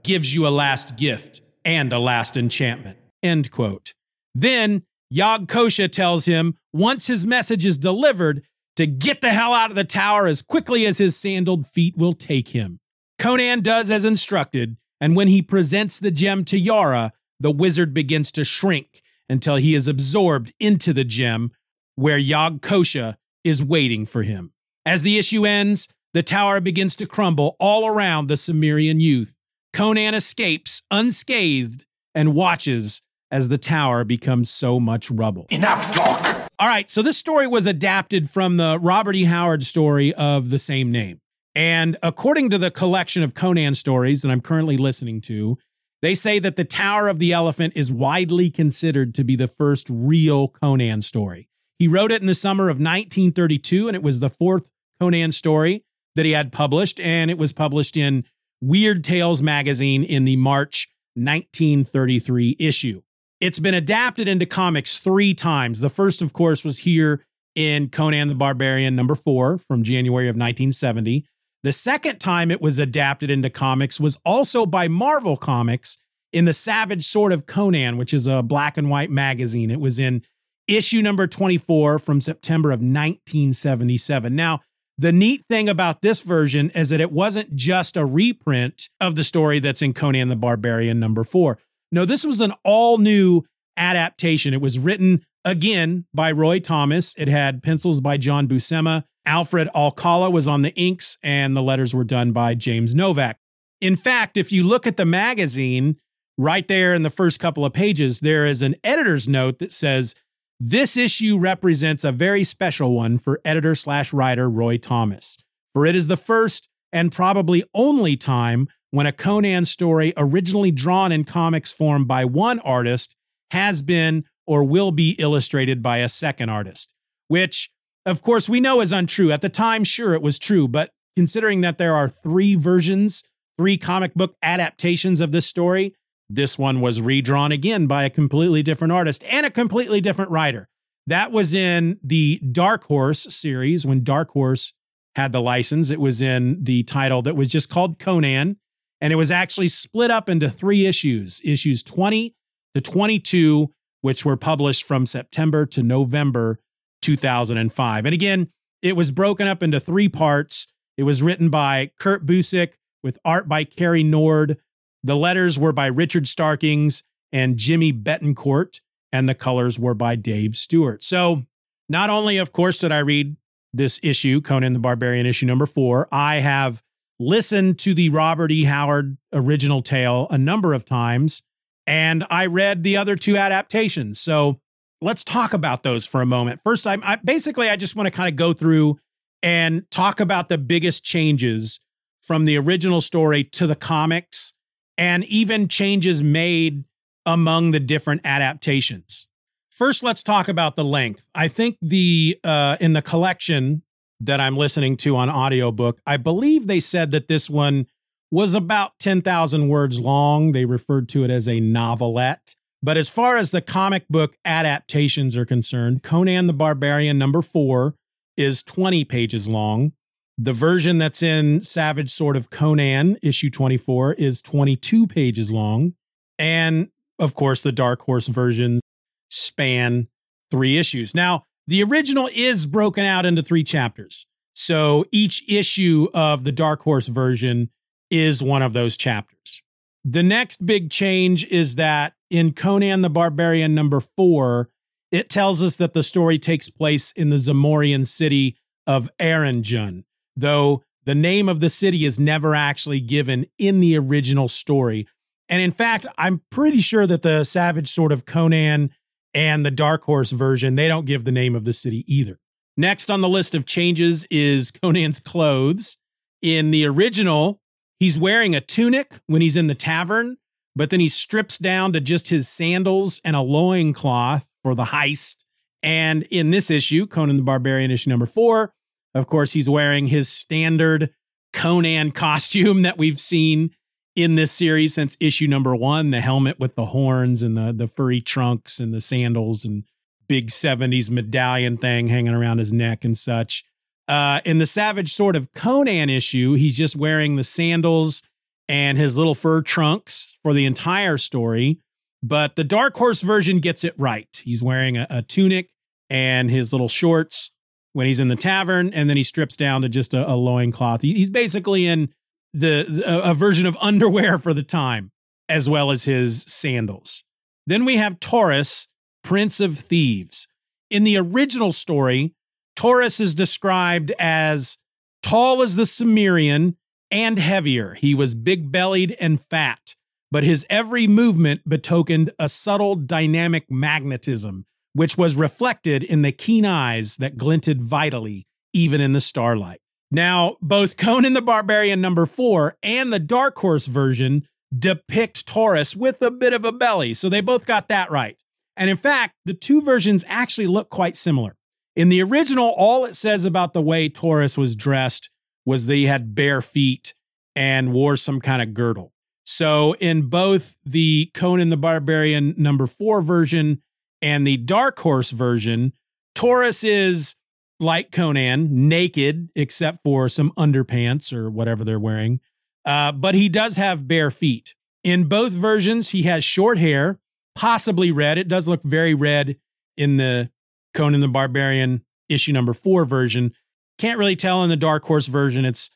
gives 0.04 0.32
you 0.32 0.46
a 0.46 0.48
last 0.48 0.96
gift 0.96 1.40
and 1.64 1.92
a 1.92 1.98
last 1.98 2.36
enchantment, 2.36 2.98
end 3.20 3.50
quote. 3.50 3.94
Then 4.32 4.84
Yog 5.10 5.48
tells 5.48 6.26
him 6.26 6.54
once 6.72 7.08
his 7.08 7.26
message 7.26 7.66
is 7.66 7.78
delivered, 7.78 8.44
to 8.76 8.86
get 8.86 9.20
the 9.20 9.30
hell 9.30 9.52
out 9.52 9.70
of 9.70 9.76
the 9.76 9.82
tower 9.82 10.28
as 10.28 10.40
quickly 10.40 10.86
as 10.86 10.98
his 10.98 11.16
sandaled 11.16 11.66
feet 11.66 11.96
will 11.96 12.14
take 12.14 12.50
him. 12.50 12.78
Conan 13.18 13.60
does 13.60 13.90
as 13.90 14.04
instructed, 14.04 14.76
and 15.00 15.16
when 15.16 15.28
he 15.28 15.42
presents 15.42 15.98
the 15.98 16.10
gem 16.10 16.44
to 16.46 16.58
Yara, 16.58 17.12
the 17.40 17.50
wizard 17.50 17.94
begins 17.94 18.32
to 18.32 18.44
shrink 18.44 19.02
until 19.28 19.56
he 19.56 19.74
is 19.74 19.88
absorbed 19.88 20.52
into 20.58 20.92
the 20.92 21.04
gem 21.04 21.52
where 21.94 22.18
Yog 22.18 22.60
Kosha 22.60 23.16
is 23.44 23.62
waiting 23.62 24.06
for 24.06 24.22
him. 24.22 24.52
As 24.86 25.02
the 25.02 25.18
issue 25.18 25.44
ends, 25.44 25.88
the 26.14 26.22
tower 26.22 26.60
begins 26.60 26.96
to 26.96 27.06
crumble 27.06 27.56
all 27.60 27.86
around 27.86 28.26
the 28.26 28.36
Cimmerian 28.36 29.00
youth. 29.00 29.36
Conan 29.72 30.14
escapes 30.14 30.82
unscathed 30.90 31.86
and 32.14 32.34
watches 32.34 33.02
as 33.30 33.48
the 33.48 33.58
tower 33.58 34.04
becomes 34.04 34.50
so 34.50 34.80
much 34.80 35.10
rubble. 35.10 35.46
Enough 35.50 35.94
talk! 35.94 36.48
All 36.58 36.66
right, 36.66 36.88
so 36.88 37.02
this 37.02 37.18
story 37.18 37.46
was 37.46 37.66
adapted 37.66 38.30
from 38.30 38.56
the 38.56 38.78
Robert 38.80 39.14
E. 39.14 39.24
Howard 39.24 39.62
story 39.62 40.14
of 40.14 40.50
the 40.50 40.58
same 40.58 40.90
name. 40.90 41.20
And 41.54 41.96
according 42.02 42.50
to 42.50 42.58
the 42.58 42.70
collection 42.70 43.22
of 43.22 43.34
Conan 43.34 43.74
stories 43.74 44.22
that 44.22 44.30
I'm 44.30 44.40
currently 44.40 44.76
listening 44.76 45.20
to, 45.22 45.58
they 46.02 46.14
say 46.14 46.38
that 46.38 46.56
the 46.56 46.64
Tower 46.64 47.08
of 47.08 47.18
the 47.18 47.32
Elephant 47.32 47.72
is 47.74 47.90
widely 47.90 48.50
considered 48.50 49.14
to 49.16 49.24
be 49.24 49.34
the 49.34 49.48
first 49.48 49.88
real 49.90 50.48
Conan 50.48 51.02
story. 51.02 51.48
He 51.78 51.88
wrote 51.88 52.12
it 52.12 52.20
in 52.20 52.26
the 52.26 52.34
summer 52.34 52.64
of 52.64 52.76
1932, 52.76 53.88
and 53.88 53.96
it 53.96 54.02
was 54.02 54.20
the 54.20 54.30
fourth 54.30 54.70
Conan 55.00 55.32
story 55.32 55.84
that 56.14 56.24
he 56.24 56.32
had 56.32 56.52
published, 56.52 57.00
and 57.00 57.30
it 57.30 57.38
was 57.38 57.52
published 57.52 57.96
in 57.96 58.24
Weird 58.60 59.04
Tales 59.04 59.42
magazine 59.42 60.02
in 60.02 60.24
the 60.24 60.36
March 60.36 60.88
1933 61.14 62.56
issue. 62.58 63.02
It's 63.40 63.60
been 63.60 63.74
adapted 63.74 64.26
into 64.26 64.46
comics 64.46 64.98
three 64.98 65.34
times. 65.34 65.78
The 65.80 65.90
first, 65.90 66.20
of 66.20 66.32
course, 66.32 66.64
was 66.64 66.78
here 66.80 67.24
in 67.54 67.88
Conan 67.88 68.28
the 68.28 68.34
Barbarian 68.34 68.96
number 68.96 69.14
four 69.14 69.58
from 69.58 69.84
January 69.84 70.28
of 70.28 70.34
1970. 70.34 71.24
The 71.64 71.72
second 71.72 72.20
time 72.20 72.50
it 72.50 72.60
was 72.60 72.78
adapted 72.78 73.30
into 73.30 73.50
comics 73.50 73.98
was 73.98 74.18
also 74.24 74.64
by 74.64 74.88
Marvel 74.88 75.36
Comics 75.36 75.98
in 76.32 76.44
the 76.44 76.52
Savage 76.52 77.04
Sword 77.04 77.32
of 77.32 77.46
Conan, 77.46 77.96
which 77.96 78.14
is 78.14 78.26
a 78.26 78.42
black 78.42 78.76
and 78.76 78.90
white 78.90 79.10
magazine. 79.10 79.70
It 79.70 79.80
was 79.80 79.98
in 79.98 80.22
issue 80.68 81.02
number 81.02 81.26
24 81.26 81.98
from 81.98 82.20
September 82.20 82.70
of 82.70 82.80
1977. 82.80 84.36
Now, 84.36 84.60
the 84.96 85.12
neat 85.12 85.44
thing 85.48 85.68
about 85.68 86.02
this 86.02 86.22
version 86.22 86.70
is 86.70 86.90
that 86.90 87.00
it 87.00 87.12
wasn't 87.12 87.54
just 87.54 87.96
a 87.96 88.04
reprint 88.04 88.88
of 89.00 89.14
the 89.14 89.24
story 89.24 89.60
that's 89.60 89.82
in 89.82 89.94
Conan 89.94 90.28
the 90.28 90.36
Barbarian 90.36 91.00
number 91.00 91.24
four. 91.24 91.58
No, 91.90 92.04
this 92.04 92.24
was 92.24 92.40
an 92.40 92.52
all 92.64 92.98
new 92.98 93.44
adaptation. 93.76 94.52
It 94.52 94.60
was 94.60 94.78
written 94.78 95.24
again 95.44 96.06
by 96.12 96.32
Roy 96.32 96.58
Thomas. 96.58 97.14
It 97.16 97.28
had 97.28 97.62
pencils 97.62 98.00
by 98.00 98.16
John 98.16 98.48
Buscema. 98.48 99.04
Alfred 99.28 99.68
Alcala 99.74 100.30
was 100.30 100.48
on 100.48 100.62
the 100.62 100.74
inks, 100.74 101.18
and 101.22 101.54
the 101.54 101.62
letters 101.62 101.94
were 101.94 102.02
done 102.02 102.32
by 102.32 102.54
James 102.54 102.94
Novak. 102.94 103.38
In 103.78 103.94
fact, 103.94 104.38
if 104.38 104.50
you 104.50 104.64
look 104.64 104.86
at 104.86 104.96
the 104.96 105.04
magazine, 105.04 105.96
right 106.38 106.66
there 106.66 106.94
in 106.94 107.02
the 107.02 107.10
first 107.10 107.38
couple 107.38 107.64
of 107.64 107.74
pages, 107.74 108.20
there 108.20 108.46
is 108.46 108.62
an 108.62 108.74
editor's 108.82 109.28
note 109.28 109.58
that 109.58 109.70
says, 109.70 110.14
This 110.58 110.96
issue 110.96 111.38
represents 111.38 112.04
a 112.04 112.10
very 112.10 112.42
special 112.42 112.94
one 112.94 113.18
for 113.18 113.40
editor 113.44 113.74
slash 113.74 114.14
writer 114.14 114.48
Roy 114.48 114.78
Thomas, 114.78 115.36
for 115.74 115.84
it 115.84 115.94
is 115.94 116.08
the 116.08 116.16
first 116.16 116.68
and 116.90 117.12
probably 117.12 117.62
only 117.74 118.16
time 118.16 118.66
when 118.92 119.06
a 119.06 119.12
Conan 119.12 119.66
story 119.66 120.14
originally 120.16 120.70
drawn 120.70 121.12
in 121.12 121.24
comics 121.24 121.70
form 121.70 122.06
by 122.06 122.24
one 122.24 122.60
artist 122.60 123.14
has 123.50 123.82
been 123.82 124.24
or 124.46 124.64
will 124.64 124.90
be 124.90 125.16
illustrated 125.18 125.82
by 125.82 125.98
a 125.98 126.08
second 126.08 126.48
artist, 126.48 126.94
which, 127.28 127.70
of 128.06 128.22
course, 128.22 128.48
we 128.48 128.60
know 128.60 128.80
is 128.80 128.92
untrue. 128.92 129.30
At 129.30 129.42
the 129.42 129.48
time, 129.48 129.84
sure, 129.84 130.14
it 130.14 130.22
was 130.22 130.38
true, 130.38 130.68
but 130.68 130.90
considering 131.16 131.60
that 131.62 131.78
there 131.78 131.94
are 131.94 132.08
three 132.08 132.54
versions, 132.54 133.24
three 133.58 133.76
comic 133.76 134.14
book 134.14 134.34
adaptations 134.42 135.20
of 135.20 135.32
this 135.32 135.46
story, 135.46 135.94
this 136.30 136.58
one 136.58 136.80
was 136.80 137.00
redrawn 137.00 137.52
again 137.52 137.86
by 137.86 138.04
a 138.04 138.10
completely 138.10 138.62
different 138.62 138.92
artist 138.92 139.24
and 139.24 139.46
a 139.46 139.50
completely 139.50 140.00
different 140.00 140.30
writer. 140.30 140.68
That 141.06 141.32
was 141.32 141.54
in 141.54 141.98
the 142.02 142.38
Dark 142.52 142.84
Horse 142.84 143.34
series 143.34 143.86
when 143.86 144.04
Dark 144.04 144.30
Horse 144.32 144.74
had 145.16 145.32
the 145.32 145.40
license. 145.40 145.90
It 145.90 146.00
was 146.00 146.20
in 146.20 146.62
the 146.64 146.82
title 146.82 147.22
that 147.22 147.34
was 147.34 147.48
just 147.48 147.70
called 147.70 147.98
Conan. 147.98 148.58
And 149.00 149.12
it 149.12 149.16
was 149.16 149.30
actually 149.30 149.68
split 149.68 150.10
up 150.10 150.28
into 150.28 150.50
three 150.50 150.86
issues 150.86 151.40
issues 151.44 151.82
20 151.82 152.34
to 152.74 152.80
22, 152.80 153.72
which 154.02 154.24
were 154.24 154.36
published 154.36 154.84
from 154.84 155.06
September 155.06 155.64
to 155.66 155.82
November 155.82 156.58
2005. 157.02 158.04
And 158.04 158.14
again, 158.14 158.50
it 158.82 158.96
was 158.96 159.10
broken 159.10 159.46
up 159.46 159.62
into 159.62 159.80
three 159.80 160.08
parts. 160.08 160.66
It 160.96 161.02
was 161.02 161.22
written 161.22 161.48
by 161.48 161.90
Kurt 161.98 162.26
Busiek 162.26 162.74
with 163.02 163.18
art 163.24 163.48
by 163.48 163.64
Cary 163.64 164.02
Nord. 164.02 164.58
The 165.02 165.16
letters 165.16 165.58
were 165.58 165.72
by 165.72 165.86
Richard 165.86 166.26
Starkings 166.26 167.04
and 167.32 167.56
Jimmy 167.56 167.92
Betancourt, 167.92 168.80
and 169.12 169.28
the 169.28 169.34
colors 169.34 169.78
were 169.78 169.94
by 169.94 170.16
Dave 170.16 170.56
Stewart. 170.56 171.02
So, 171.02 171.44
not 171.88 172.10
only, 172.10 172.36
of 172.36 172.52
course, 172.52 172.80
did 172.80 172.92
I 172.92 172.98
read 172.98 173.36
this 173.72 174.00
issue, 174.02 174.40
Conan 174.40 174.72
the 174.72 174.78
Barbarian 174.78 175.26
issue 175.26 175.46
number 175.46 175.66
four, 175.66 176.08
I 176.10 176.36
have 176.36 176.82
listened 177.18 177.78
to 177.80 177.94
the 177.94 178.10
Robert 178.10 178.50
E. 178.50 178.64
Howard 178.64 179.16
original 179.32 179.82
tale 179.82 180.26
a 180.30 180.38
number 180.38 180.74
of 180.74 180.84
times, 180.84 181.42
and 181.86 182.24
I 182.30 182.46
read 182.46 182.82
the 182.82 182.96
other 182.96 183.16
two 183.16 183.36
adaptations. 183.36 184.20
So 184.20 184.60
let's 185.00 185.24
talk 185.24 185.52
about 185.52 185.82
those 185.82 186.06
for 186.06 186.20
a 186.20 186.26
moment. 186.26 186.60
First, 186.62 186.86
I, 186.86 186.98
I 187.02 187.16
basically 187.16 187.68
I 187.68 187.76
just 187.76 187.96
want 187.96 188.06
to 188.06 188.10
kind 188.10 188.28
of 188.28 188.36
go 188.36 188.52
through 188.52 188.98
and 189.42 189.88
talk 189.90 190.20
about 190.20 190.48
the 190.48 190.58
biggest 190.58 191.04
changes 191.04 191.80
from 192.20 192.44
the 192.44 192.58
original 192.58 193.00
story 193.00 193.44
to 193.44 193.66
the 193.66 193.76
comics, 193.76 194.52
and 194.98 195.24
even 195.24 195.68
changes 195.68 196.22
made 196.22 196.84
among 197.24 197.70
the 197.70 197.80
different 197.80 198.20
adaptations. 198.24 199.28
First, 199.70 200.02
let's 200.02 200.22
talk 200.22 200.48
about 200.48 200.76
the 200.76 200.84
length. 200.84 201.26
I 201.34 201.48
think 201.48 201.78
the 201.80 202.38
uh, 202.42 202.76
in 202.80 202.94
the 202.94 203.02
collection 203.02 203.82
that 204.20 204.40
I'm 204.40 204.56
listening 204.56 204.96
to 204.98 205.16
on 205.16 205.30
audiobook, 205.30 206.00
I 206.06 206.16
believe 206.16 206.66
they 206.66 206.80
said 206.80 207.12
that 207.12 207.28
this 207.28 207.48
one 207.48 207.86
was 208.30 208.54
about 208.54 208.98
10,000 208.98 209.68
words 209.68 210.00
long. 210.00 210.52
They 210.52 210.64
referred 210.64 211.08
to 211.10 211.24
it 211.24 211.30
as 211.30 211.48
a 211.48 211.60
novelette. 211.60 212.47
But 212.82 212.96
as 212.96 213.08
far 213.08 213.36
as 213.36 213.50
the 213.50 213.60
comic 213.60 214.08
book 214.08 214.36
adaptations 214.44 215.36
are 215.36 215.44
concerned, 215.44 216.02
Conan 216.02 216.46
the 216.46 216.52
Barbarian 216.52 217.18
number 217.18 217.42
four 217.42 217.94
is 218.36 218.62
20 218.62 219.04
pages 219.04 219.48
long. 219.48 219.92
The 220.36 220.52
version 220.52 220.98
that's 220.98 221.22
in 221.22 221.62
Savage 221.62 222.10
Sword 222.10 222.36
of 222.36 222.50
Conan, 222.50 223.18
issue 223.22 223.50
24, 223.50 224.14
is 224.14 224.40
22 224.40 225.08
pages 225.08 225.50
long. 225.50 225.94
And 226.38 226.90
of 227.18 227.34
course, 227.34 227.62
the 227.62 227.72
Dark 227.72 228.02
Horse 228.02 228.28
version 228.28 228.80
span 229.28 230.06
three 230.50 230.78
issues. 230.78 231.14
Now, 231.14 231.42
the 231.66 231.82
original 231.82 232.30
is 232.32 232.64
broken 232.64 233.04
out 233.04 233.26
into 233.26 233.42
three 233.42 233.64
chapters. 233.64 234.26
So 234.54 235.04
each 235.10 235.44
issue 235.50 236.08
of 236.14 236.44
the 236.44 236.52
Dark 236.52 236.82
Horse 236.82 237.08
version 237.08 237.70
is 238.10 238.42
one 238.42 238.62
of 238.62 238.72
those 238.72 238.96
chapters. 238.96 239.62
The 240.04 240.22
next 240.22 240.64
big 240.64 240.90
change 240.90 241.44
is 241.46 241.74
that 241.74 242.14
in 242.30 242.52
Conan 242.52 243.02
the 243.02 243.10
Barbarian 243.10 243.74
number 243.74 244.00
four, 244.00 244.68
it 245.10 245.28
tells 245.28 245.62
us 245.62 245.76
that 245.76 245.94
the 245.94 246.02
story 246.02 246.38
takes 246.38 246.68
place 246.68 247.12
in 247.12 247.30
the 247.30 247.36
Zamorian 247.36 248.06
city 248.06 248.56
of 248.86 249.10
Arenjun, 249.18 250.04
though 250.36 250.82
the 251.04 251.14
name 251.14 251.48
of 251.48 251.60
the 251.60 251.70
city 251.70 252.04
is 252.04 252.20
never 252.20 252.54
actually 252.54 253.00
given 253.00 253.46
in 253.58 253.80
the 253.80 253.96
original 253.96 254.48
story. 254.48 255.06
And 255.48 255.62
in 255.62 255.70
fact, 255.70 256.06
I'm 256.18 256.42
pretty 256.50 256.80
sure 256.80 257.06
that 257.06 257.22
the 257.22 257.44
Savage 257.44 257.88
Sword 257.88 258.12
of 258.12 258.26
Conan 258.26 258.90
and 259.32 259.64
the 259.64 259.70
Dark 259.70 260.04
Horse 260.04 260.32
version, 260.32 260.74
they 260.74 260.88
don't 260.88 261.06
give 261.06 261.24
the 261.24 261.30
name 261.30 261.54
of 261.54 261.64
the 261.64 261.72
city 261.72 262.04
either. 262.06 262.38
Next 262.76 263.10
on 263.10 263.22
the 263.22 263.28
list 263.28 263.54
of 263.54 263.64
changes 263.64 264.26
is 264.30 264.70
Conan's 264.70 265.20
clothes. 265.20 265.96
In 266.42 266.70
the 266.70 266.86
original, 266.86 267.60
he's 267.98 268.18
wearing 268.18 268.54
a 268.54 268.60
tunic 268.60 269.14
when 269.26 269.42
he's 269.42 269.56
in 269.56 269.66
the 269.66 269.74
tavern, 269.74 270.36
but 270.78 270.90
then 270.90 271.00
he 271.00 271.08
strips 271.08 271.58
down 271.58 271.92
to 271.92 272.00
just 272.00 272.28
his 272.28 272.48
sandals 272.48 273.20
and 273.24 273.34
a 273.34 273.40
loincloth 273.40 274.48
for 274.62 274.76
the 274.76 274.84
heist. 274.84 275.44
And 275.82 276.22
in 276.30 276.50
this 276.50 276.70
issue, 276.70 277.04
Conan 277.08 277.36
the 277.36 277.42
Barbarian 277.42 277.90
issue 277.90 278.10
number 278.10 278.26
four, 278.26 278.72
of 279.12 279.26
course, 279.26 279.54
he's 279.54 279.68
wearing 279.68 280.06
his 280.06 280.28
standard 280.28 281.10
Conan 281.52 282.12
costume 282.12 282.82
that 282.82 282.96
we've 282.96 283.18
seen 283.18 283.70
in 284.14 284.36
this 284.36 284.52
series 284.52 284.94
since 284.94 285.16
issue 285.20 285.48
number 285.48 285.74
one 285.74 286.10
the 286.10 286.20
helmet 286.20 286.60
with 286.60 286.76
the 286.76 286.86
horns 286.86 287.42
and 287.42 287.56
the, 287.56 287.72
the 287.72 287.88
furry 287.88 288.20
trunks 288.20 288.78
and 288.78 288.94
the 288.94 289.00
sandals 289.00 289.64
and 289.64 289.82
big 290.28 290.48
70s 290.48 291.10
medallion 291.10 291.76
thing 291.76 292.06
hanging 292.06 292.34
around 292.34 292.58
his 292.58 292.72
neck 292.72 293.04
and 293.04 293.18
such. 293.18 293.64
Uh, 294.06 294.40
in 294.44 294.58
the 294.58 294.66
Savage 294.66 295.12
Sword 295.12 295.34
of 295.34 295.52
Conan 295.52 296.08
issue, 296.08 296.54
he's 296.54 296.76
just 296.76 296.94
wearing 296.94 297.34
the 297.34 297.44
sandals 297.44 298.22
and 298.68 298.96
his 298.96 299.16
little 299.16 299.34
fur 299.34 299.62
trunks 299.62 300.37
for 300.48 300.54
the 300.54 300.64
entire 300.64 301.18
story. 301.18 301.78
But 302.22 302.56
the 302.56 302.64
Dark 302.64 302.96
Horse 302.96 303.20
version 303.20 303.58
gets 303.58 303.84
it 303.84 303.92
right. 303.98 304.28
He's 304.42 304.62
wearing 304.62 304.96
a, 304.96 305.06
a 305.10 305.20
tunic 305.20 305.68
and 306.08 306.50
his 306.50 306.72
little 306.72 306.88
shorts 306.88 307.50
when 307.92 308.06
he's 308.06 308.18
in 308.18 308.28
the 308.28 308.34
tavern, 308.36 308.90
and 308.94 309.10
then 309.10 309.18
he 309.18 309.22
strips 309.22 309.58
down 309.58 309.82
to 309.82 309.90
just 309.90 310.14
a, 310.14 310.26
a 310.26 310.32
loincloth. 310.32 311.02
He, 311.02 311.12
he's 311.12 311.28
basically 311.28 311.86
in 311.86 312.08
the 312.54 313.02
a 313.06 313.34
version 313.34 313.66
of 313.66 313.76
underwear 313.78 314.38
for 314.38 314.54
the 314.54 314.62
time, 314.62 315.10
as 315.50 315.68
well 315.68 315.90
as 315.90 316.04
his 316.04 316.44
sandals. 316.44 317.24
Then 317.66 317.84
we 317.84 317.98
have 317.98 318.18
Taurus, 318.18 318.88
Prince 319.22 319.60
of 319.60 319.78
Thieves. 319.78 320.48
In 320.88 321.04
the 321.04 321.18
original 321.18 321.72
story, 321.72 322.32
Taurus 322.74 323.20
is 323.20 323.34
described 323.34 324.12
as 324.18 324.78
tall 325.22 325.60
as 325.60 325.76
the 325.76 325.84
Cimmerian 325.84 326.78
and 327.10 327.38
heavier. 327.38 327.92
He 327.92 328.14
was 328.14 328.34
big 328.34 328.72
bellied 328.72 329.14
and 329.20 329.38
fat, 329.38 329.94
but 330.30 330.44
his 330.44 330.66
every 330.68 331.06
movement 331.06 331.68
betokened 331.68 332.30
a 332.38 332.48
subtle 332.48 332.96
dynamic 332.96 333.70
magnetism, 333.70 334.66
which 334.92 335.16
was 335.16 335.36
reflected 335.36 336.02
in 336.02 336.22
the 336.22 336.32
keen 336.32 336.66
eyes 336.66 337.16
that 337.16 337.36
glinted 337.36 337.80
vitally 337.80 338.46
even 338.72 339.00
in 339.00 339.12
the 339.12 339.20
starlight. 339.20 339.80
Now, 340.10 340.56
both 340.62 340.96
Conan 340.96 341.34
the 341.34 341.42
Barbarian 341.42 342.00
number 342.00 342.26
four 342.26 342.76
and 342.82 343.12
the 343.12 343.18
Dark 343.18 343.58
Horse 343.58 343.86
version 343.86 344.44
depict 344.76 345.46
Taurus 345.46 345.96
with 345.96 346.20
a 346.22 346.30
bit 346.30 346.52
of 346.52 346.64
a 346.64 346.72
belly. 346.72 347.14
So 347.14 347.28
they 347.28 347.40
both 347.40 347.66
got 347.66 347.88
that 347.88 348.10
right. 348.10 348.40
And 348.76 348.88
in 348.88 348.96
fact, 348.96 349.34
the 349.44 349.54
two 349.54 349.82
versions 349.82 350.24
actually 350.28 350.66
look 350.66 350.88
quite 350.88 351.16
similar. 351.16 351.56
In 351.96 352.10
the 352.10 352.22
original, 352.22 352.74
all 352.76 353.04
it 353.04 353.16
says 353.16 353.44
about 353.44 353.72
the 353.72 353.82
way 353.82 354.08
Taurus 354.08 354.56
was 354.56 354.76
dressed 354.76 355.30
was 355.66 355.86
that 355.86 355.96
he 355.96 356.06
had 356.06 356.34
bare 356.34 356.62
feet 356.62 357.14
and 357.56 357.92
wore 357.92 358.16
some 358.16 358.40
kind 358.40 358.62
of 358.62 358.72
girdle. 358.72 359.12
So 359.48 359.94
in 359.94 360.28
both 360.28 360.76
the 360.84 361.30
Conan 361.32 361.70
the 361.70 361.78
Barbarian 361.78 362.54
number 362.58 362.86
four 362.86 363.22
version 363.22 363.80
and 364.20 364.46
the 364.46 364.58
Dark 364.58 364.98
Horse 364.98 365.30
version, 365.30 365.94
Taurus 366.34 366.84
is 366.84 367.36
like 367.80 368.12
Conan, 368.12 368.88
naked 368.90 369.48
except 369.56 370.02
for 370.04 370.28
some 370.28 370.52
underpants 370.58 371.32
or 371.32 371.48
whatever 371.48 371.82
they're 371.82 371.98
wearing. 371.98 372.40
Uh, 372.84 373.10
but 373.10 373.34
he 373.34 373.48
does 373.48 373.76
have 373.76 374.06
bare 374.06 374.30
feet. 374.30 374.74
In 375.02 375.24
both 375.24 375.52
versions, 375.52 376.10
he 376.10 376.24
has 376.24 376.44
short 376.44 376.76
hair, 376.76 377.18
possibly 377.54 378.12
red. 378.12 378.36
It 378.36 378.48
does 378.48 378.68
look 378.68 378.82
very 378.82 379.14
red 379.14 379.56
in 379.96 380.18
the 380.18 380.50
Conan 380.92 381.20
the 381.20 381.28
Barbarian 381.28 382.04
issue 382.28 382.52
number 382.52 382.74
four 382.74 383.06
version. 383.06 383.54
Can't 383.96 384.18
really 384.18 384.36
tell 384.36 384.62
in 384.62 384.68
the 384.68 384.76
Dark 384.76 385.06
Horse 385.06 385.26
version. 385.26 385.64
It's 385.64 385.88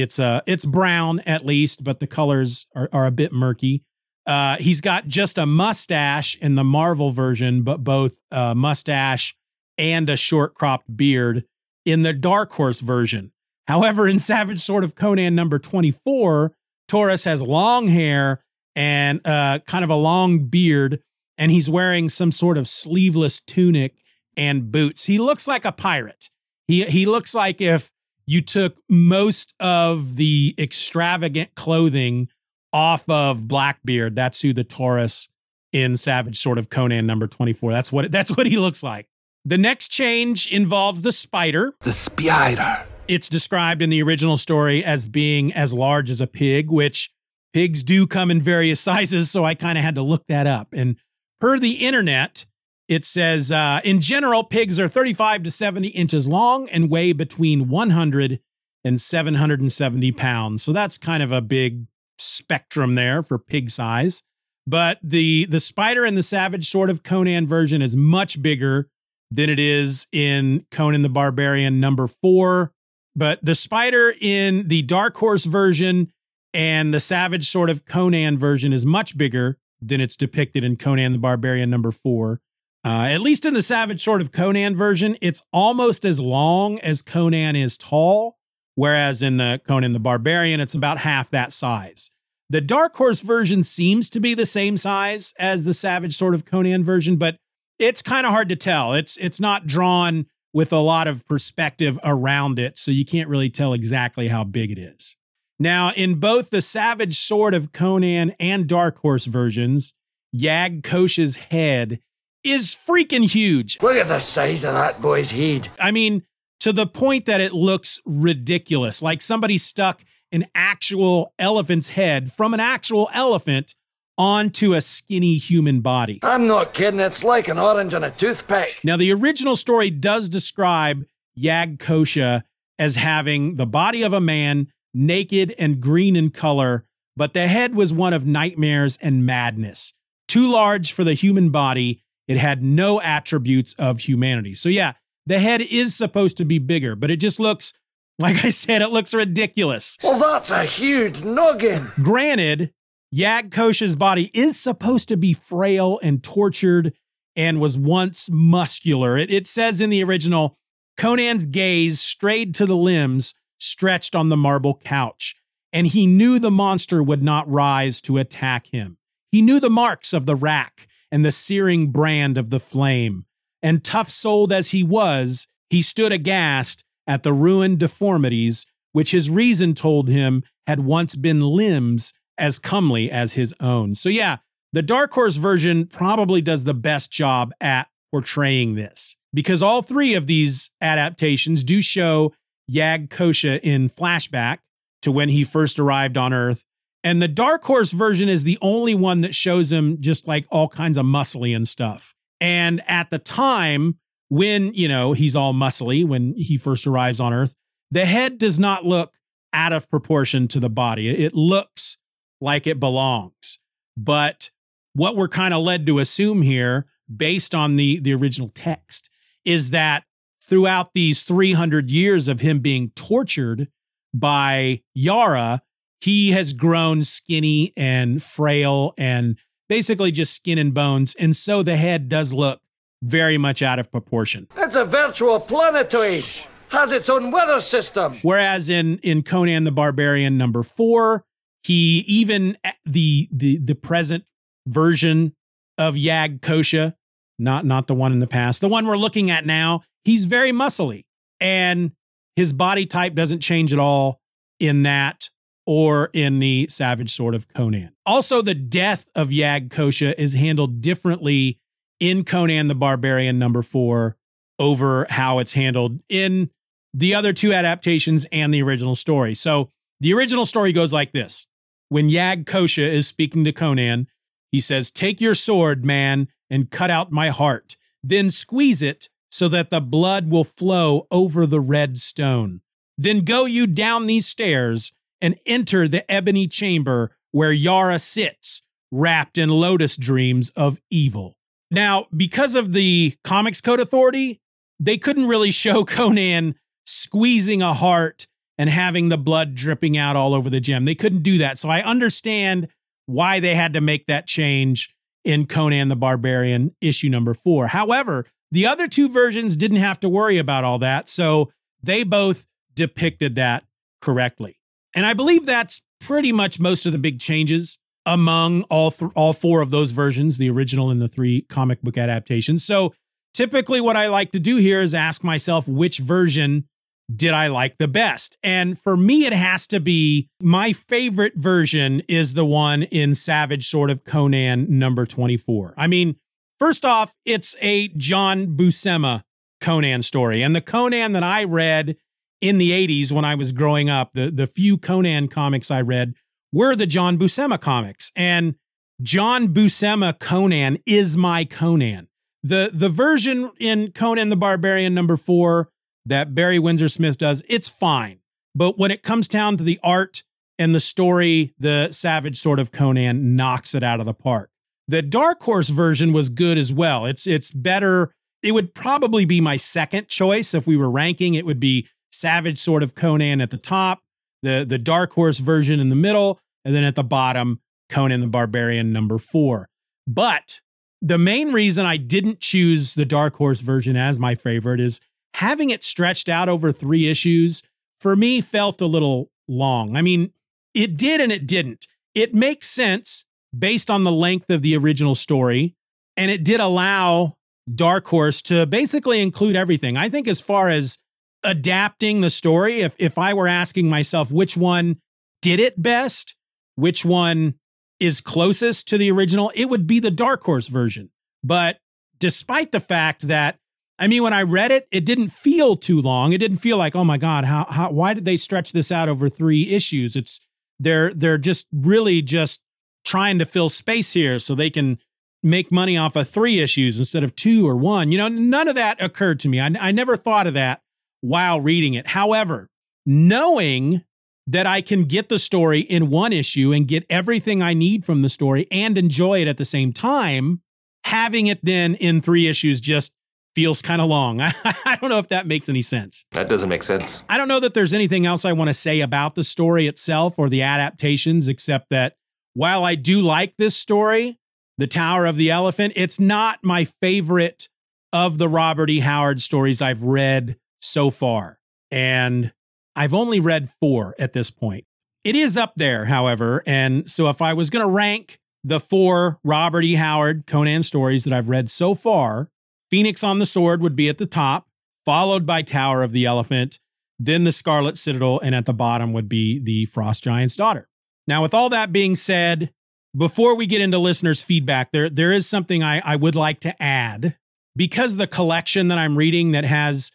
it's 0.00 0.18
uh 0.18 0.40
it's 0.46 0.64
brown 0.64 1.20
at 1.20 1.44
least, 1.44 1.84
but 1.84 2.00
the 2.00 2.06
colors 2.06 2.66
are, 2.74 2.88
are 2.92 3.06
a 3.06 3.10
bit 3.10 3.32
murky. 3.32 3.84
Uh, 4.26 4.56
he's 4.58 4.80
got 4.80 5.08
just 5.08 5.38
a 5.38 5.46
mustache 5.46 6.36
in 6.36 6.54
the 6.54 6.64
Marvel 6.64 7.10
version, 7.10 7.62
but 7.62 7.82
both 7.82 8.20
a 8.30 8.54
mustache 8.54 9.34
and 9.78 10.10
a 10.10 10.16
short 10.16 10.54
cropped 10.54 10.94
beard 10.96 11.44
in 11.84 12.02
the 12.02 12.12
Dark 12.12 12.52
Horse 12.52 12.80
version. 12.80 13.32
However, 13.66 14.06
in 14.06 14.18
Savage 14.18 14.60
Sword 14.60 14.84
of 14.84 14.94
Conan 14.94 15.34
number 15.34 15.58
24, 15.58 16.52
Taurus 16.86 17.24
has 17.24 17.42
long 17.42 17.88
hair 17.88 18.44
and 18.76 19.20
uh, 19.24 19.60
kind 19.66 19.84
of 19.84 19.90
a 19.90 19.96
long 19.96 20.46
beard, 20.46 21.00
and 21.38 21.50
he's 21.50 21.70
wearing 21.70 22.08
some 22.08 22.30
sort 22.30 22.58
of 22.58 22.68
sleeveless 22.68 23.40
tunic 23.40 24.02
and 24.36 24.70
boots. 24.70 25.06
He 25.06 25.18
looks 25.18 25.48
like 25.48 25.64
a 25.64 25.72
pirate. 25.72 26.30
He, 26.66 26.84
he 26.84 27.06
looks 27.06 27.34
like 27.34 27.60
if 27.60 27.90
you 28.30 28.40
took 28.40 28.78
most 28.88 29.56
of 29.58 30.14
the 30.14 30.54
extravagant 30.56 31.52
clothing 31.56 32.28
off 32.72 33.08
of 33.10 33.48
Blackbeard. 33.48 34.14
That's 34.14 34.40
who 34.40 34.52
the 34.52 34.62
Taurus 34.62 35.28
in 35.72 35.96
Savage 35.96 36.36
Sword 36.36 36.56
of 36.56 36.70
Conan 36.70 37.06
number 37.06 37.26
24. 37.26 37.72
That's 37.72 37.90
what 37.90 38.12
that's 38.12 38.36
what 38.36 38.46
he 38.46 38.56
looks 38.56 38.84
like. 38.84 39.08
The 39.44 39.58
next 39.58 39.88
change 39.88 40.46
involves 40.46 41.02
the 41.02 41.10
spider. 41.10 41.74
The 41.80 41.90
spider. 41.90 42.86
It's 43.08 43.28
described 43.28 43.82
in 43.82 43.90
the 43.90 44.00
original 44.00 44.36
story 44.36 44.84
as 44.84 45.08
being 45.08 45.52
as 45.52 45.74
large 45.74 46.08
as 46.08 46.20
a 46.20 46.28
pig, 46.28 46.70
which 46.70 47.10
pigs 47.52 47.82
do 47.82 48.06
come 48.06 48.30
in 48.30 48.40
various 48.40 48.80
sizes. 48.90 49.28
So 49.28 49.44
I 49.44 49.56
kind 49.56 49.76
of 49.76 49.82
had 49.82 49.96
to 49.96 50.02
look 50.02 50.28
that 50.28 50.46
up. 50.46 50.68
And 50.72 50.94
per 51.40 51.58
the 51.58 51.84
internet, 51.84 52.46
it 52.90 53.04
says 53.04 53.52
uh, 53.52 53.80
in 53.84 54.00
general, 54.00 54.42
pigs 54.42 54.80
are 54.80 54.88
35 54.88 55.44
to 55.44 55.50
70 55.52 55.88
inches 55.88 56.26
long 56.26 56.68
and 56.70 56.90
weigh 56.90 57.12
between 57.12 57.68
100 57.68 58.40
and 58.84 59.00
770 59.00 60.10
pounds. 60.10 60.64
So 60.64 60.72
that's 60.72 60.98
kind 60.98 61.22
of 61.22 61.30
a 61.30 61.40
big 61.40 61.86
spectrum 62.18 62.96
there 62.96 63.22
for 63.22 63.38
pig 63.38 63.70
size. 63.70 64.24
But 64.66 64.98
the 65.04 65.46
the 65.46 65.60
spider 65.60 66.04
in 66.04 66.16
the 66.16 66.22
Savage 66.22 66.68
Sword 66.68 66.90
of 66.90 67.04
Conan 67.04 67.46
version 67.46 67.80
is 67.80 67.96
much 67.96 68.42
bigger 68.42 68.88
than 69.30 69.48
it 69.48 69.60
is 69.60 70.08
in 70.10 70.66
Conan 70.72 71.02
the 71.02 71.08
Barbarian 71.08 71.78
number 71.78 72.08
four. 72.08 72.72
But 73.14 73.38
the 73.44 73.54
spider 73.54 74.12
in 74.20 74.66
the 74.66 74.82
Dark 74.82 75.16
Horse 75.16 75.44
version 75.44 76.12
and 76.52 76.92
the 76.92 77.00
Savage 77.00 77.48
Sword 77.48 77.70
of 77.70 77.84
Conan 77.84 78.36
version 78.36 78.72
is 78.72 78.84
much 78.84 79.16
bigger 79.16 79.58
than 79.80 80.00
it's 80.00 80.16
depicted 80.16 80.64
in 80.64 80.76
Conan 80.76 81.12
the 81.12 81.18
Barbarian 81.18 81.70
number 81.70 81.92
four. 81.92 82.40
Uh, 82.84 83.08
at 83.10 83.20
least 83.20 83.44
in 83.44 83.52
the 83.52 83.62
Savage 83.62 84.02
Sword 84.02 84.22
of 84.22 84.32
Conan 84.32 84.74
version, 84.74 85.16
it's 85.20 85.42
almost 85.52 86.04
as 86.04 86.18
long 86.18 86.78
as 86.80 87.02
Conan 87.02 87.54
is 87.54 87.76
tall, 87.76 88.38
whereas 88.74 89.22
in 89.22 89.36
the 89.36 89.60
Conan 89.66 89.92
the 89.92 90.00
Barbarian, 90.00 90.60
it's 90.60 90.74
about 90.74 90.98
half 90.98 91.28
that 91.30 91.52
size. 91.52 92.10
The 92.48 92.60
Dark 92.60 92.96
Horse 92.96 93.20
version 93.20 93.62
seems 93.62 94.08
to 94.10 94.20
be 94.20 94.34
the 94.34 94.46
same 94.46 94.76
size 94.76 95.34
as 95.38 95.64
the 95.64 95.74
Savage 95.74 96.16
Sword 96.16 96.34
of 96.34 96.44
Conan 96.44 96.82
version, 96.82 97.16
but 97.16 97.36
it's 97.78 98.02
kind 98.02 98.26
of 98.26 98.32
hard 98.32 98.48
to 98.48 98.56
tell. 98.56 98.94
It's 98.94 99.16
it's 99.18 99.40
not 99.40 99.66
drawn 99.66 100.26
with 100.52 100.72
a 100.72 100.78
lot 100.78 101.06
of 101.06 101.26
perspective 101.26 101.98
around 102.02 102.58
it, 102.58 102.76
so 102.78 102.90
you 102.90 103.04
can't 103.04 103.28
really 103.28 103.50
tell 103.50 103.72
exactly 103.72 104.28
how 104.28 104.42
big 104.42 104.70
it 104.70 104.78
is. 104.78 105.16
Now, 105.58 105.92
in 105.94 106.18
both 106.18 106.50
the 106.50 106.62
Savage 106.62 107.18
Sword 107.18 107.54
of 107.54 107.70
Conan 107.70 108.34
and 108.40 108.66
Dark 108.66 108.98
Horse 108.98 109.26
versions, 109.26 109.92
Yag 110.34 110.82
Kosha's 110.82 111.36
head 111.36 112.00
is 112.44 112.74
freaking 112.74 113.30
huge. 113.30 113.80
Look 113.82 113.96
at 113.96 114.08
the 114.08 114.18
size 114.18 114.64
of 114.64 114.74
that 114.74 115.00
boy's 115.00 115.30
head. 115.30 115.68
I 115.80 115.90
mean, 115.90 116.24
to 116.60 116.72
the 116.72 116.86
point 116.86 117.26
that 117.26 117.40
it 117.40 117.52
looks 117.52 118.00
ridiculous, 118.06 119.02
like 119.02 119.22
somebody 119.22 119.58
stuck 119.58 120.04
an 120.32 120.46
actual 120.54 121.34
elephant's 121.38 121.90
head 121.90 122.32
from 122.32 122.54
an 122.54 122.60
actual 122.60 123.08
elephant 123.12 123.74
onto 124.16 124.74
a 124.74 124.80
skinny 124.80 125.36
human 125.36 125.80
body. 125.80 126.20
I'm 126.22 126.46
not 126.46 126.74
kidding, 126.74 127.00
it's 127.00 127.24
like 127.24 127.48
an 127.48 127.58
orange 127.58 127.94
on 127.94 128.04
a 128.04 128.10
toothpick. 128.10 128.80
Now, 128.84 128.96
the 128.96 129.12
original 129.12 129.56
story 129.56 129.88
does 129.88 130.28
describe 130.28 131.06
Yag 131.38 131.78
Kosha 131.78 132.42
as 132.78 132.96
having 132.96 133.54
the 133.54 133.66
body 133.66 134.02
of 134.02 134.12
a 134.12 134.20
man, 134.20 134.68
naked 134.92 135.54
and 135.58 135.80
green 135.80 136.16
in 136.16 136.30
color, 136.30 136.84
but 137.16 137.32
the 137.32 137.46
head 137.46 137.74
was 137.74 137.94
one 137.94 138.12
of 138.12 138.26
nightmares 138.26 138.98
and 138.98 139.24
madness. 139.24 139.94
Too 140.28 140.50
large 140.50 140.92
for 140.92 141.02
the 141.02 141.14
human 141.14 141.50
body, 141.50 142.02
it 142.30 142.36
had 142.36 142.62
no 142.62 143.00
attributes 143.00 143.74
of 143.74 143.98
humanity. 143.98 144.54
So, 144.54 144.68
yeah, 144.68 144.92
the 145.26 145.40
head 145.40 145.62
is 145.62 145.96
supposed 145.96 146.36
to 146.36 146.44
be 146.44 146.60
bigger, 146.60 146.94
but 146.94 147.10
it 147.10 147.16
just 147.16 147.40
looks, 147.40 147.72
like 148.20 148.44
I 148.44 148.50
said, 148.50 148.82
it 148.82 148.90
looks 148.90 149.12
ridiculous. 149.12 149.98
Well, 150.00 150.16
that's 150.16 150.52
a 150.52 150.62
huge 150.62 151.24
noggin. 151.24 151.90
Granted, 152.00 152.72
Yag 153.12 153.50
Kosha's 153.50 153.96
body 153.96 154.30
is 154.32 154.56
supposed 154.56 155.08
to 155.08 155.16
be 155.16 155.32
frail 155.32 155.98
and 156.04 156.22
tortured 156.22 156.94
and 157.34 157.60
was 157.60 157.76
once 157.76 158.30
muscular. 158.30 159.18
It, 159.18 159.32
it 159.32 159.48
says 159.48 159.80
in 159.80 159.90
the 159.90 160.04
original, 160.04 160.56
Conan's 160.96 161.46
gaze 161.46 162.00
strayed 162.00 162.54
to 162.54 162.64
the 162.64 162.76
limbs 162.76 163.34
stretched 163.58 164.14
on 164.14 164.28
the 164.28 164.36
marble 164.36 164.76
couch, 164.76 165.34
and 165.72 165.88
he 165.88 166.06
knew 166.06 166.38
the 166.38 166.48
monster 166.48 167.02
would 167.02 167.24
not 167.24 167.50
rise 167.50 168.00
to 168.02 168.18
attack 168.18 168.68
him. 168.68 168.98
He 169.32 169.42
knew 169.42 169.58
the 169.58 169.68
marks 169.68 170.12
of 170.12 170.26
the 170.26 170.36
rack 170.36 170.86
and 171.12 171.24
the 171.24 171.32
searing 171.32 171.90
brand 171.90 172.38
of 172.38 172.50
the 172.50 172.60
flame, 172.60 173.26
and 173.62 173.84
tough 173.84 174.10
souled 174.10 174.52
as 174.52 174.70
he 174.70 174.82
was, 174.82 175.48
he 175.68 175.82
stood 175.82 176.12
aghast 176.12 176.84
at 177.06 177.22
the 177.22 177.32
ruined 177.32 177.78
deformities 177.78 178.66
which 178.92 179.12
his 179.12 179.30
reason 179.30 179.74
told 179.74 180.08
him 180.08 180.42
had 180.66 180.80
once 180.80 181.16
been 181.16 181.40
limbs 181.40 182.12
as 182.38 182.58
comely 182.58 183.10
as 183.10 183.34
his 183.34 183.54
own. 183.60 183.94
So, 183.94 184.08
yeah, 184.08 184.38
the 184.72 184.82
Dark 184.82 185.12
Horse 185.12 185.36
version 185.36 185.86
probably 185.86 186.40
does 186.40 186.64
the 186.64 186.74
best 186.74 187.12
job 187.12 187.52
at 187.60 187.88
portraying 188.12 188.74
this 188.74 189.16
because 189.32 189.62
all 189.62 189.82
three 189.82 190.14
of 190.14 190.26
these 190.26 190.70
adaptations 190.80 191.64
do 191.64 191.80
show 191.82 192.32
Yag 192.70 193.08
Kosha 193.08 193.60
in 193.62 193.88
flashback 193.88 194.58
to 195.02 195.12
when 195.12 195.28
he 195.28 195.44
first 195.44 195.78
arrived 195.78 196.16
on 196.16 196.32
Earth. 196.32 196.64
And 197.02 197.20
the 197.20 197.28
Dark 197.28 197.64
Horse 197.64 197.92
version 197.92 198.28
is 198.28 198.44
the 198.44 198.58
only 198.60 198.94
one 198.94 199.22
that 199.22 199.34
shows 199.34 199.72
him 199.72 200.00
just 200.00 200.28
like 200.28 200.46
all 200.50 200.68
kinds 200.68 200.98
of 200.98 201.06
muscly 201.06 201.56
and 201.56 201.66
stuff. 201.66 202.14
And 202.40 202.82
at 202.86 203.10
the 203.10 203.18
time, 203.18 203.98
when, 204.28 204.72
you 204.74 204.88
know, 204.88 205.12
he's 205.12 205.34
all 205.34 205.54
muscly 205.54 206.04
when 206.04 206.34
he 206.36 206.56
first 206.56 206.86
arrives 206.86 207.20
on 207.20 207.32
Earth, 207.32 207.54
the 207.90 208.04
head 208.04 208.38
does 208.38 208.58
not 208.58 208.84
look 208.84 209.14
out 209.52 209.72
of 209.72 209.90
proportion 209.90 210.46
to 210.48 210.60
the 210.60 210.70
body. 210.70 211.08
It 211.08 211.34
looks 211.34 211.98
like 212.40 212.66
it 212.66 212.78
belongs. 212.78 213.58
But 213.96 214.50
what 214.94 215.16
we're 215.16 215.28
kind 215.28 215.52
of 215.52 215.62
led 215.62 215.86
to 215.86 215.98
assume 215.98 216.42
here, 216.42 216.86
based 217.14 217.54
on 217.54 217.76
the, 217.76 217.98
the 217.98 218.14
original 218.14 218.50
text, 218.54 219.10
is 219.44 219.70
that 219.70 220.04
throughout 220.42 220.94
these 220.94 221.22
300 221.22 221.90
years 221.90 222.28
of 222.28 222.40
him 222.40 222.60
being 222.60 222.90
tortured 222.90 223.68
by 224.14 224.82
Yara, 224.94 225.62
he 226.00 226.30
has 226.30 226.52
grown 226.52 227.04
skinny 227.04 227.72
and 227.76 228.22
frail 228.22 228.94
and 228.96 229.38
basically 229.68 230.10
just 230.10 230.34
skin 230.34 230.58
and 230.58 230.72
bones. 230.74 231.14
And 231.14 231.36
so 231.36 231.62
the 231.62 231.76
head 231.76 232.08
does 232.08 232.32
look 232.32 232.60
very 233.02 233.38
much 233.38 233.62
out 233.62 233.78
of 233.78 233.90
proportion. 233.90 234.48
It's 234.56 234.76
a 234.76 234.84
virtual 234.84 235.40
planetoid. 235.40 236.24
Has 236.70 236.92
its 236.92 237.10
own 237.10 237.32
weather 237.32 237.60
system. 237.60 238.14
Whereas 238.22 238.70
in 238.70 238.98
in 238.98 239.22
Conan 239.24 239.64
the 239.64 239.72
Barbarian 239.72 240.38
number 240.38 240.62
4, 240.62 241.24
he 241.64 242.04
even 242.06 242.56
the 242.84 243.28
the 243.32 243.58
the 243.58 243.74
present 243.74 244.24
version 244.68 245.34
of 245.78 245.96
Yag 245.96 246.40
Kosha, 246.40 246.94
not 247.40 247.64
not 247.64 247.88
the 247.88 247.94
one 247.94 248.12
in 248.12 248.20
the 248.20 248.28
past, 248.28 248.60
the 248.60 248.68
one 248.68 248.86
we're 248.86 248.96
looking 248.96 249.32
at 249.32 249.44
now, 249.44 249.82
he's 250.04 250.26
very 250.26 250.52
muscly 250.52 251.02
and 251.40 251.92
His 252.36 252.52
body 252.52 252.86
type 252.86 253.14
doesn't 253.14 253.40
change 253.40 253.72
at 253.72 253.78
all 253.78 254.20
in 254.60 254.82
that 254.82 255.28
or 255.70 256.10
in 256.12 256.40
the 256.40 256.66
Savage 256.68 257.12
Sword 257.12 257.32
of 257.32 257.46
Conan. 257.46 257.92
Also, 258.04 258.42
the 258.42 258.56
death 258.56 259.06
of 259.14 259.28
Yag 259.28 259.68
Kosha 259.68 260.12
is 260.18 260.34
handled 260.34 260.82
differently 260.82 261.60
in 262.00 262.24
Conan 262.24 262.66
the 262.66 262.74
Barbarian 262.74 263.38
number 263.38 263.62
four 263.62 264.16
over 264.58 265.06
how 265.10 265.38
it's 265.38 265.52
handled 265.52 266.00
in 266.08 266.50
the 266.92 267.14
other 267.14 267.32
two 267.32 267.52
adaptations 267.52 268.26
and 268.32 268.52
the 268.52 268.60
original 268.64 268.96
story. 268.96 269.32
So 269.32 269.70
the 270.00 270.12
original 270.12 270.44
story 270.44 270.72
goes 270.72 270.92
like 270.92 271.12
this. 271.12 271.46
When 271.88 272.08
Yag 272.08 272.46
Kosha 272.46 272.82
is 272.82 273.06
speaking 273.06 273.44
to 273.44 273.52
Conan, 273.52 274.08
he 274.50 274.60
says, 274.60 274.90
Take 274.90 275.20
your 275.20 275.36
sword, 275.36 275.84
man, 275.84 276.26
and 276.50 276.68
cut 276.68 276.90
out 276.90 277.12
my 277.12 277.28
heart. 277.28 277.76
Then 278.02 278.30
squeeze 278.30 278.82
it 278.82 279.08
so 279.30 279.46
that 279.46 279.70
the 279.70 279.80
blood 279.80 280.30
will 280.30 280.42
flow 280.42 281.06
over 281.12 281.46
the 281.46 281.60
red 281.60 281.96
stone. 281.98 282.60
Then 282.98 283.20
go 283.20 283.46
you 283.46 283.68
down 283.68 284.08
these 284.08 284.26
stairs 284.26 284.92
and 285.20 285.36
enter 285.46 285.88
the 285.88 286.08
ebony 286.10 286.46
chamber 286.46 287.16
where 287.32 287.52
Yara 287.52 287.98
sits, 287.98 288.62
wrapped 288.90 289.38
in 289.38 289.48
lotus 289.48 289.96
dreams 289.96 290.50
of 290.50 290.80
evil. 290.90 291.36
Now, 291.70 292.06
because 292.16 292.56
of 292.56 292.72
the 292.72 293.14
Comics 293.22 293.60
Code 293.60 293.80
Authority, 293.80 294.40
they 294.78 294.98
couldn't 294.98 295.28
really 295.28 295.50
show 295.52 295.84
Conan 295.84 296.56
squeezing 296.86 297.62
a 297.62 297.74
heart 297.74 298.26
and 298.58 298.68
having 298.68 299.08
the 299.08 299.18
blood 299.18 299.54
dripping 299.54 299.96
out 299.96 300.16
all 300.16 300.34
over 300.34 300.50
the 300.50 300.60
gem. 300.60 300.84
They 300.84 300.94
couldn't 300.94 301.22
do 301.22 301.38
that. 301.38 301.58
So 301.58 301.68
I 301.68 301.82
understand 301.82 302.68
why 303.06 303.40
they 303.40 303.54
had 303.54 303.72
to 303.72 303.80
make 303.80 304.06
that 304.06 304.26
change 304.26 304.94
in 305.24 305.46
Conan 305.46 305.88
the 305.88 305.96
Barbarian 305.96 306.74
issue 306.80 307.08
number 307.08 307.34
four. 307.34 307.68
However, 307.68 308.26
the 308.50 308.66
other 308.66 308.88
two 308.88 309.08
versions 309.08 309.56
didn't 309.56 309.78
have 309.78 310.00
to 310.00 310.08
worry 310.08 310.38
about 310.38 310.64
all 310.64 310.78
that. 310.80 311.08
So 311.08 311.50
they 311.82 312.04
both 312.04 312.46
depicted 312.74 313.34
that 313.36 313.64
correctly. 314.00 314.59
And 314.94 315.06
I 315.06 315.14
believe 315.14 315.46
that's 315.46 315.82
pretty 316.00 316.32
much 316.32 316.58
most 316.58 316.86
of 316.86 316.92
the 316.92 316.98
big 316.98 317.20
changes 317.20 317.78
among 318.06 318.62
all 318.64 318.90
th- 318.90 319.12
all 319.14 319.32
four 319.32 319.60
of 319.60 319.70
those 319.70 319.92
versions, 319.92 320.38
the 320.38 320.50
original 320.50 320.90
and 320.90 321.00
the 321.00 321.08
three 321.08 321.42
comic 321.42 321.82
book 321.82 321.98
adaptations. 321.98 322.64
So 322.64 322.94
typically 323.34 323.80
what 323.80 323.96
I 323.96 324.08
like 324.08 324.32
to 324.32 324.40
do 324.40 324.56
here 324.56 324.80
is 324.80 324.94
ask 324.94 325.22
myself 325.22 325.68
which 325.68 325.98
version 325.98 326.66
did 327.14 327.32
I 327.32 327.48
like 327.48 327.76
the 327.78 327.88
best? 327.88 328.38
And 328.42 328.78
for 328.78 328.96
me 328.96 329.26
it 329.26 329.32
has 329.32 329.66
to 329.68 329.80
be 329.80 330.28
my 330.40 330.72
favorite 330.72 331.34
version 331.36 332.02
is 332.08 332.34
the 332.34 332.44
one 332.44 332.84
in 332.84 333.14
Savage 333.14 333.66
Sword 333.66 333.90
of 333.90 334.04
Conan 334.04 334.66
number 334.78 335.06
24. 335.06 335.74
I 335.76 335.86
mean, 335.86 336.16
first 336.58 336.84
off, 336.84 337.14
it's 337.24 337.54
a 337.60 337.88
John 337.88 338.56
Buscema 338.56 339.22
Conan 339.60 340.02
story. 340.02 340.42
And 340.42 340.56
the 340.56 340.60
Conan 340.60 341.12
that 341.12 341.22
I 341.22 341.44
read 341.44 341.96
in 342.40 342.58
the 342.58 342.70
80s 342.70 343.12
when 343.12 343.24
I 343.24 343.34
was 343.34 343.52
growing 343.52 343.90
up, 343.90 344.12
the, 344.14 344.30
the 344.30 344.46
few 344.46 344.78
Conan 344.78 345.28
comics 345.28 345.70
I 345.70 345.80
read 345.80 346.14
were 346.52 346.74
the 346.74 346.86
John 346.86 347.18
Buscema 347.18 347.60
comics. 347.60 348.12
And 348.16 348.56
John 349.02 349.48
Buscema 349.48 350.18
Conan 350.18 350.78
is 350.86 351.16
my 351.16 351.44
Conan. 351.44 352.08
The 352.42 352.70
the 352.72 352.88
version 352.88 353.50
in 353.60 353.92
Conan 353.92 354.30
the 354.30 354.36
Barbarian 354.36 354.94
number 354.94 355.16
4 355.16 355.68
that 356.06 356.34
Barry 356.34 356.58
Windsor 356.58 356.88
Smith 356.88 357.18
does, 357.18 357.42
it's 357.48 357.68
fine. 357.68 358.20
But 358.54 358.78
when 358.78 358.90
it 358.90 359.02
comes 359.02 359.28
down 359.28 359.58
to 359.58 359.64
the 359.64 359.78
art 359.82 360.22
and 360.58 360.74
the 360.74 360.80
story, 360.80 361.54
the 361.58 361.92
Savage 361.92 362.38
Sword 362.38 362.58
of 362.58 362.72
Conan 362.72 363.36
knocks 363.36 363.74
it 363.74 363.82
out 363.82 364.00
of 364.00 364.06
the 364.06 364.14
park. 364.14 364.50
The 364.88 365.02
Dark 365.02 365.42
Horse 365.42 365.68
version 365.68 366.12
was 366.12 366.30
good 366.30 366.58
as 366.58 366.72
well. 366.72 367.04
It's 367.04 367.26
it's 367.26 367.52
better. 367.52 368.12
It 368.42 368.52
would 368.52 368.74
probably 368.74 369.24
be 369.24 369.40
my 369.40 369.56
second 369.56 370.08
choice 370.08 370.54
if 370.54 370.66
we 370.66 370.76
were 370.76 370.90
ranking. 370.90 371.34
It 371.34 371.46
would 371.46 371.60
be 371.60 371.86
Savage 372.12 372.58
Sword 372.58 372.82
of 372.82 372.94
Conan 372.94 373.40
at 373.40 373.50
the 373.50 373.56
top, 373.56 374.00
the 374.42 374.64
the 374.68 374.78
Dark 374.78 375.12
Horse 375.12 375.38
version 375.38 375.80
in 375.80 375.88
the 375.88 375.96
middle, 375.96 376.38
and 376.64 376.74
then 376.74 376.84
at 376.84 376.94
the 376.94 377.04
bottom, 377.04 377.60
Conan 377.88 378.20
the 378.20 378.26
Barbarian 378.26 378.92
number 378.92 379.18
four. 379.18 379.68
But 380.06 380.60
the 381.02 381.18
main 381.18 381.52
reason 381.52 381.86
I 381.86 381.96
didn't 381.96 382.40
choose 382.40 382.94
the 382.94 383.04
Dark 383.04 383.36
Horse 383.36 383.60
version 383.60 383.96
as 383.96 384.20
my 384.20 384.34
favorite 384.34 384.80
is 384.80 385.00
having 385.34 385.70
it 385.70 385.82
stretched 385.82 386.28
out 386.28 386.48
over 386.48 386.72
three 386.72 387.08
issues 387.08 387.62
for 388.00 388.16
me 388.16 388.40
felt 388.40 388.80
a 388.80 388.86
little 388.86 389.30
long. 389.48 389.96
I 389.96 390.02
mean, 390.02 390.32
it 390.74 390.96
did 390.96 391.20
and 391.20 391.30
it 391.30 391.46
didn't. 391.46 391.86
It 392.14 392.34
makes 392.34 392.68
sense 392.68 393.24
based 393.56 393.90
on 393.90 394.04
the 394.04 394.12
length 394.12 394.50
of 394.50 394.62
the 394.62 394.76
original 394.76 395.14
story, 395.14 395.74
and 396.16 396.30
it 396.30 396.44
did 396.44 396.60
allow 396.60 397.36
Dark 397.72 398.06
Horse 398.06 398.42
to 398.42 398.66
basically 398.66 399.20
include 399.20 399.56
everything. 399.56 399.96
I 399.96 400.08
think 400.08 400.28
as 400.28 400.40
far 400.40 400.68
as 400.68 400.98
adapting 401.42 402.20
the 402.20 402.30
story, 402.30 402.80
if 402.80 402.96
if 402.98 403.18
I 403.18 403.34
were 403.34 403.48
asking 403.48 403.88
myself 403.88 404.30
which 404.30 404.56
one 404.56 404.98
did 405.42 405.60
it 405.60 405.82
best, 405.82 406.36
which 406.74 407.04
one 407.04 407.54
is 407.98 408.20
closest 408.20 408.88
to 408.88 408.98
the 408.98 409.10
original, 409.10 409.52
it 409.54 409.66
would 409.66 409.86
be 409.86 410.00
the 410.00 410.10
Dark 410.10 410.42
Horse 410.44 410.68
version. 410.68 411.10
But 411.44 411.78
despite 412.18 412.72
the 412.72 412.80
fact 412.80 413.28
that 413.28 413.58
I 413.98 414.06
mean, 414.06 414.22
when 414.22 414.32
I 414.32 414.42
read 414.42 414.70
it, 414.70 414.88
it 414.90 415.04
didn't 415.04 415.28
feel 415.28 415.76
too 415.76 416.00
long. 416.00 416.32
It 416.32 416.38
didn't 416.38 416.56
feel 416.56 416.78
like, 416.78 416.96
oh 416.96 417.04
my 417.04 417.18
God, 417.18 417.44
how, 417.44 417.66
how 417.68 417.90
why 417.90 418.14
did 418.14 418.24
they 418.24 418.38
stretch 418.38 418.72
this 418.72 418.90
out 418.90 419.10
over 419.10 419.28
three 419.28 419.74
issues? 419.74 420.16
It's 420.16 420.40
they're 420.78 421.12
they're 421.12 421.38
just 421.38 421.68
really 421.72 422.22
just 422.22 422.64
trying 423.04 423.38
to 423.38 423.44
fill 423.44 423.68
space 423.68 424.14
here 424.14 424.38
so 424.38 424.54
they 424.54 424.70
can 424.70 424.98
make 425.42 425.70
money 425.70 425.96
off 425.96 426.16
of 426.16 426.28
three 426.28 426.60
issues 426.60 426.98
instead 426.98 427.22
of 427.22 427.36
two 427.36 427.68
or 427.68 427.76
one. 427.76 428.10
You 428.10 428.18
know, 428.18 428.28
none 428.28 428.68
of 428.68 428.74
that 428.74 429.02
occurred 429.02 429.38
to 429.40 429.48
me. 429.48 429.60
I, 429.60 429.70
I 429.78 429.92
never 429.92 430.16
thought 430.16 430.46
of 430.46 430.54
that 430.54 430.80
while 431.20 431.60
reading 431.60 431.94
it. 431.94 432.08
However, 432.08 432.68
knowing 433.06 434.04
that 434.46 434.66
I 434.66 434.80
can 434.80 435.04
get 435.04 435.28
the 435.28 435.38
story 435.38 435.80
in 435.80 436.10
one 436.10 436.32
issue 436.32 436.72
and 436.72 436.88
get 436.88 437.06
everything 437.08 437.62
I 437.62 437.74
need 437.74 438.04
from 438.04 438.22
the 438.22 438.28
story 438.28 438.66
and 438.70 438.98
enjoy 438.98 439.40
it 439.40 439.48
at 439.48 439.58
the 439.58 439.64
same 439.64 439.92
time, 439.92 440.62
having 441.04 441.46
it 441.46 441.64
then 441.64 441.94
in 441.94 442.20
three 442.20 442.48
issues 442.48 442.80
just 442.80 443.14
feels 443.54 443.82
kind 443.82 444.00
of 444.00 444.08
long. 444.08 444.40
I, 444.40 444.52
I, 444.64 444.96
don't 445.00 445.10
know 445.10 445.18
if 445.18 445.28
that 445.28 445.46
makes 445.46 445.68
any 445.68 445.82
sense. 445.82 446.24
That 446.32 446.48
doesn't 446.48 446.68
make 446.68 446.82
sense. 446.82 447.22
I 447.28 447.36
don't 447.36 447.48
know 447.48 447.60
that 447.60 447.74
there's 447.74 447.92
anything 447.94 448.26
else 448.26 448.44
I 448.44 448.52
want 448.52 448.68
to 448.68 448.74
say 448.74 449.00
about 449.00 449.34
the 449.34 449.44
story 449.44 449.86
itself 449.86 450.38
or 450.38 450.48
the 450.48 450.62
adaptations, 450.62 451.48
except 451.48 451.90
that 451.90 452.14
while 452.54 452.84
I 452.84 452.94
do 452.94 453.20
like 453.20 453.56
this 453.56 453.76
story, 453.76 454.38
The 454.78 454.86
Tower 454.86 455.26
of 455.26 455.36
the 455.36 455.50
Elephant, 455.50 455.92
it's 455.96 456.18
not 456.18 456.60
my 456.62 456.84
favorite 456.84 457.68
of 458.12 458.38
the 458.38 458.48
Robert 458.48 458.90
E. 458.90 459.00
Howard 459.00 459.40
stories 459.40 459.80
I've 459.80 460.02
read 460.02 460.56
so 460.80 461.10
far. 461.10 461.58
And 461.90 462.52
I've 462.96 463.14
only 463.14 463.40
read 463.40 463.70
four 463.70 464.14
at 464.18 464.32
this 464.32 464.50
point. 464.50 464.84
It 465.24 465.36
is 465.36 465.56
up 465.56 465.74
there, 465.76 466.06
however. 466.06 466.62
And 466.66 467.10
so 467.10 467.28
if 467.28 467.42
I 467.42 467.52
was 467.52 467.70
going 467.70 467.84
to 467.84 467.90
rank 467.90 468.38
the 468.64 468.80
four 468.80 469.38
Robert 469.44 469.84
E. 469.84 469.94
Howard 469.94 470.46
Conan 470.46 470.82
stories 470.82 471.24
that 471.24 471.32
I've 471.32 471.48
read 471.48 471.70
so 471.70 471.94
far, 471.94 472.50
Phoenix 472.90 473.22
on 473.22 473.38
the 473.38 473.46
Sword 473.46 473.82
would 473.82 473.96
be 473.96 474.08
at 474.08 474.18
the 474.18 474.26
top, 474.26 474.68
followed 475.04 475.46
by 475.46 475.62
Tower 475.62 476.02
of 476.02 476.12
the 476.12 476.24
Elephant, 476.26 476.78
then 477.18 477.44
the 477.44 477.52
Scarlet 477.52 477.98
Citadel, 477.98 478.40
and 478.40 478.54
at 478.54 478.66
the 478.66 478.72
bottom 478.72 479.12
would 479.12 479.28
be 479.28 479.58
the 479.58 479.84
Frost 479.86 480.24
Giant's 480.24 480.56
Daughter. 480.56 480.88
Now, 481.28 481.42
with 481.42 481.54
all 481.54 481.68
that 481.68 481.92
being 481.92 482.16
said, 482.16 482.72
before 483.16 483.56
we 483.56 483.66
get 483.66 483.80
into 483.80 483.98
listeners' 483.98 484.42
feedback, 484.42 484.90
there, 484.92 485.10
there 485.10 485.32
is 485.32 485.48
something 485.48 485.82
I, 485.82 486.00
I 486.04 486.16
would 486.16 486.36
like 486.36 486.60
to 486.60 486.82
add. 486.82 487.36
Because 487.76 488.16
the 488.16 488.26
collection 488.26 488.88
that 488.88 488.98
I'm 488.98 489.16
reading 489.16 489.52
that 489.52 489.64
has 489.64 490.10